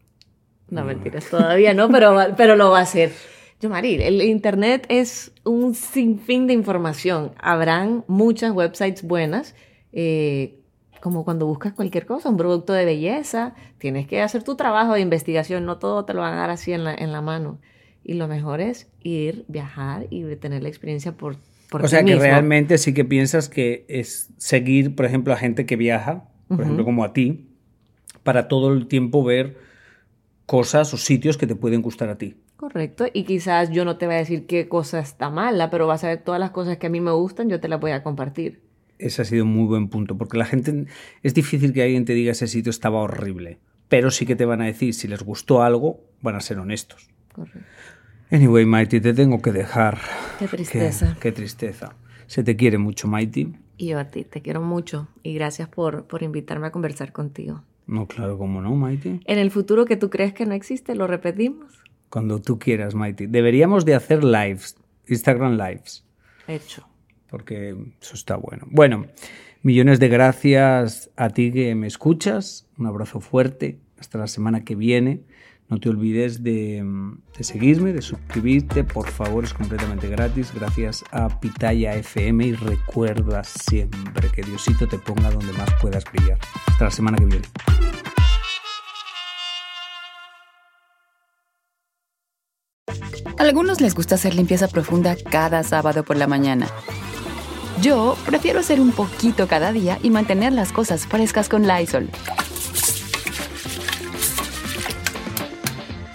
No, 0.69 0.85
mentiras, 0.85 1.29
todavía 1.29 1.73
no, 1.73 1.89
pero, 1.89 2.15
pero 2.37 2.55
lo 2.55 2.71
va 2.71 2.79
a 2.79 2.83
hacer. 2.83 3.11
Yo, 3.59 3.69
Maril, 3.69 3.99
el 3.99 4.21
Internet 4.21 4.85
es 4.87 5.33
un 5.43 5.75
sinfín 5.75 6.47
de 6.47 6.53
información. 6.53 7.33
Habrán 7.37 8.05
muchas 8.07 8.53
websites 8.53 9.03
buenas, 9.03 9.55
eh, 9.91 10.57
como 11.01 11.25
cuando 11.25 11.47
buscas 11.47 11.73
cualquier 11.73 12.05
cosa, 12.05 12.29
un 12.29 12.37
producto 12.37 12.71
de 12.71 12.85
belleza, 12.85 13.55
tienes 13.77 14.07
que 14.07 14.21
hacer 14.21 14.41
tu 14.41 14.55
trabajo 14.55 14.93
de 14.93 15.01
investigación, 15.01 15.65
no 15.65 15.79
todo 15.79 16.05
te 16.05 16.13
lo 16.13 16.21
van 16.21 16.35
a 16.35 16.37
dar 16.37 16.49
así 16.49 16.71
en 16.71 16.85
la, 16.85 16.95
en 16.95 17.11
la 17.11 17.19
mano. 17.19 17.59
Y 18.07 18.13
lo 18.13 18.27
mejor 18.27 18.61
es 18.61 18.87
ir, 19.01 19.45
viajar 19.47 20.05
y 20.11 20.23
tener 20.35 20.61
la 20.61 20.69
experiencia 20.69 21.17
por, 21.17 21.37
por 21.71 21.83
O 21.83 21.87
sea 21.87 21.99
que 21.99 22.11
mismo. 22.11 22.21
realmente 22.21 22.77
sí 22.77 22.93
que 22.93 23.03
piensas 23.03 23.49
que 23.49 23.83
es 23.89 24.29
seguir, 24.37 24.95
por 24.95 25.05
ejemplo, 25.05 25.33
a 25.33 25.37
gente 25.37 25.65
que 25.65 25.75
viaja, 25.75 26.29
por 26.47 26.61
ejemplo, 26.61 26.85
como 26.85 27.03
a 27.03 27.13
ti, 27.13 27.49
para 28.21 28.47
todo 28.47 28.71
el 28.71 28.85
tiempo 28.85 29.23
ver 29.23 29.57
cosas 30.45 30.93
o 30.93 30.97
sitios 30.97 31.35
que 31.37 31.47
te 31.47 31.55
pueden 31.55 31.81
gustar 31.81 32.09
a 32.09 32.19
ti. 32.19 32.35
Correcto, 32.57 33.07
y 33.11 33.23
quizás 33.23 33.71
yo 33.71 33.83
no 33.85 33.97
te 33.97 34.05
voy 34.05 34.15
a 34.15 34.19
decir 34.19 34.45
qué 34.45 34.67
cosa 34.67 34.99
está 34.99 35.31
mala, 35.31 35.71
pero 35.71 35.87
vas 35.87 36.03
a 36.03 36.09
ver 36.09 36.19
todas 36.23 36.39
las 36.39 36.51
cosas 36.51 36.77
que 36.77 36.85
a 36.85 36.89
mí 36.91 37.01
me 37.01 37.11
gustan, 37.11 37.49
yo 37.49 37.59
te 37.59 37.67
las 37.67 37.79
voy 37.79 37.91
a 37.91 38.03
compartir. 38.03 38.61
Ese 38.99 39.23
ha 39.23 39.25
sido 39.25 39.45
un 39.45 39.53
muy 39.53 39.65
buen 39.65 39.89
punto, 39.89 40.15
porque 40.15 40.37
la 40.37 40.45
gente 40.45 40.85
es 41.23 41.33
difícil 41.33 41.73
que 41.73 41.81
alguien 41.81 42.05
te 42.05 42.13
diga 42.13 42.31
ese 42.31 42.47
sitio 42.47 42.69
estaba 42.69 42.99
horrible, 42.99 43.57
pero 43.89 44.11
sí 44.11 44.27
que 44.27 44.35
te 44.35 44.45
van 44.45 44.61
a 44.61 44.65
decir 44.65 44.93
si 44.93 45.07
les 45.07 45.23
gustó 45.23 45.63
algo, 45.63 46.05
van 46.21 46.35
a 46.35 46.39
ser 46.39 46.59
honestos. 46.59 47.09
Correcto. 47.33 47.59
Anyway, 48.35 48.65
Mighty, 48.65 48.99
te 48.99 49.13
tengo 49.13 49.41
que 49.41 49.53
dejar. 49.53 49.97
Qué 50.39 50.49
tristeza. 50.49 51.13
Qué, 51.13 51.19
qué 51.21 51.31
tristeza. 51.31 51.95
Se 52.27 52.43
te 52.43 52.57
quiere 52.57 52.77
mucho, 52.77 53.07
Mighty. 53.07 53.53
Y 53.77 53.87
yo 53.87 53.97
a 53.97 54.09
ti, 54.11 54.25
te 54.25 54.41
quiero 54.41 54.61
mucho 54.61 55.07
y 55.23 55.33
gracias 55.35 55.69
por, 55.69 56.03
por 56.03 56.21
invitarme 56.21 56.67
a 56.67 56.71
conversar 56.71 57.13
contigo. 57.13 57.63
No, 57.87 58.07
claro, 58.07 58.37
cómo 58.37 58.61
no, 58.61 58.75
Mighty. 58.75 59.21
En 59.23 59.39
el 59.39 59.51
futuro 59.51 59.85
que 59.85 59.95
tú 59.95 60.09
crees 60.09 60.33
que 60.33 60.45
no 60.45 60.53
existe, 60.53 60.95
lo 60.95 61.07
repetimos. 61.07 61.81
Cuando 62.09 62.41
tú 62.41 62.59
quieras, 62.59 62.93
Mighty. 62.93 63.27
Deberíamos 63.27 63.85
de 63.85 63.95
hacer 63.95 64.21
lives, 64.25 64.75
Instagram 65.07 65.53
lives, 65.53 66.03
Hecho. 66.45 66.85
porque 67.29 67.69
eso 68.01 68.15
está 68.15 68.35
bueno. 68.35 68.65
Bueno, 68.69 69.05
millones 69.61 70.01
de 70.01 70.09
gracias 70.09 71.09
a 71.15 71.29
ti 71.29 71.53
que 71.53 71.73
me 71.73 71.87
escuchas. 71.87 72.67
Un 72.77 72.87
abrazo 72.87 73.21
fuerte. 73.21 73.79
Hasta 73.97 74.17
la 74.17 74.27
semana 74.27 74.65
que 74.65 74.75
viene. 74.75 75.21
No 75.67 75.79
te 75.79 75.89
olvides 75.89 76.43
de, 76.43 76.83
de 77.35 77.43
seguirme, 77.43 77.91
de 77.91 78.03
suscribirte, 78.03 78.83
por 78.83 79.09
favor, 79.09 79.43
es 79.43 79.53
completamente 79.53 80.07
gratis. 80.07 80.51
Gracias 80.53 81.03
a 81.11 81.39
Pitaya 81.39 81.95
FM 81.95 82.45
y 82.45 82.53
recuerda 82.53 83.43
siempre 83.43 84.29
que 84.29 84.43
Diosito 84.43 84.87
te 84.87 84.99
ponga 84.99 85.31
donde 85.31 85.51
más 85.53 85.69
puedas 85.81 86.03
brillar. 86.05 86.37
Hasta 86.67 86.85
la 86.85 86.91
semana 86.91 87.17
que 87.17 87.25
viene. 87.25 87.45
Algunos 93.37 93.81
les 93.81 93.95
gusta 93.95 94.15
hacer 94.15 94.33
limpieza 94.33 94.67
profunda 94.67 95.15
cada 95.29 95.63
sábado 95.63 96.03
por 96.03 96.15
la 96.15 96.27
mañana. 96.27 96.67
Yo 97.81 98.15
prefiero 98.25 98.59
hacer 98.59 98.79
un 98.79 98.91
poquito 98.91 99.47
cada 99.47 99.71
día 99.71 99.99
y 100.01 100.09
mantener 100.09 100.53
las 100.53 100.71
cosas 100.71 101.05
frescas 101.05 101.49
con 101.49 101.67
Lysol. 101.67 102.09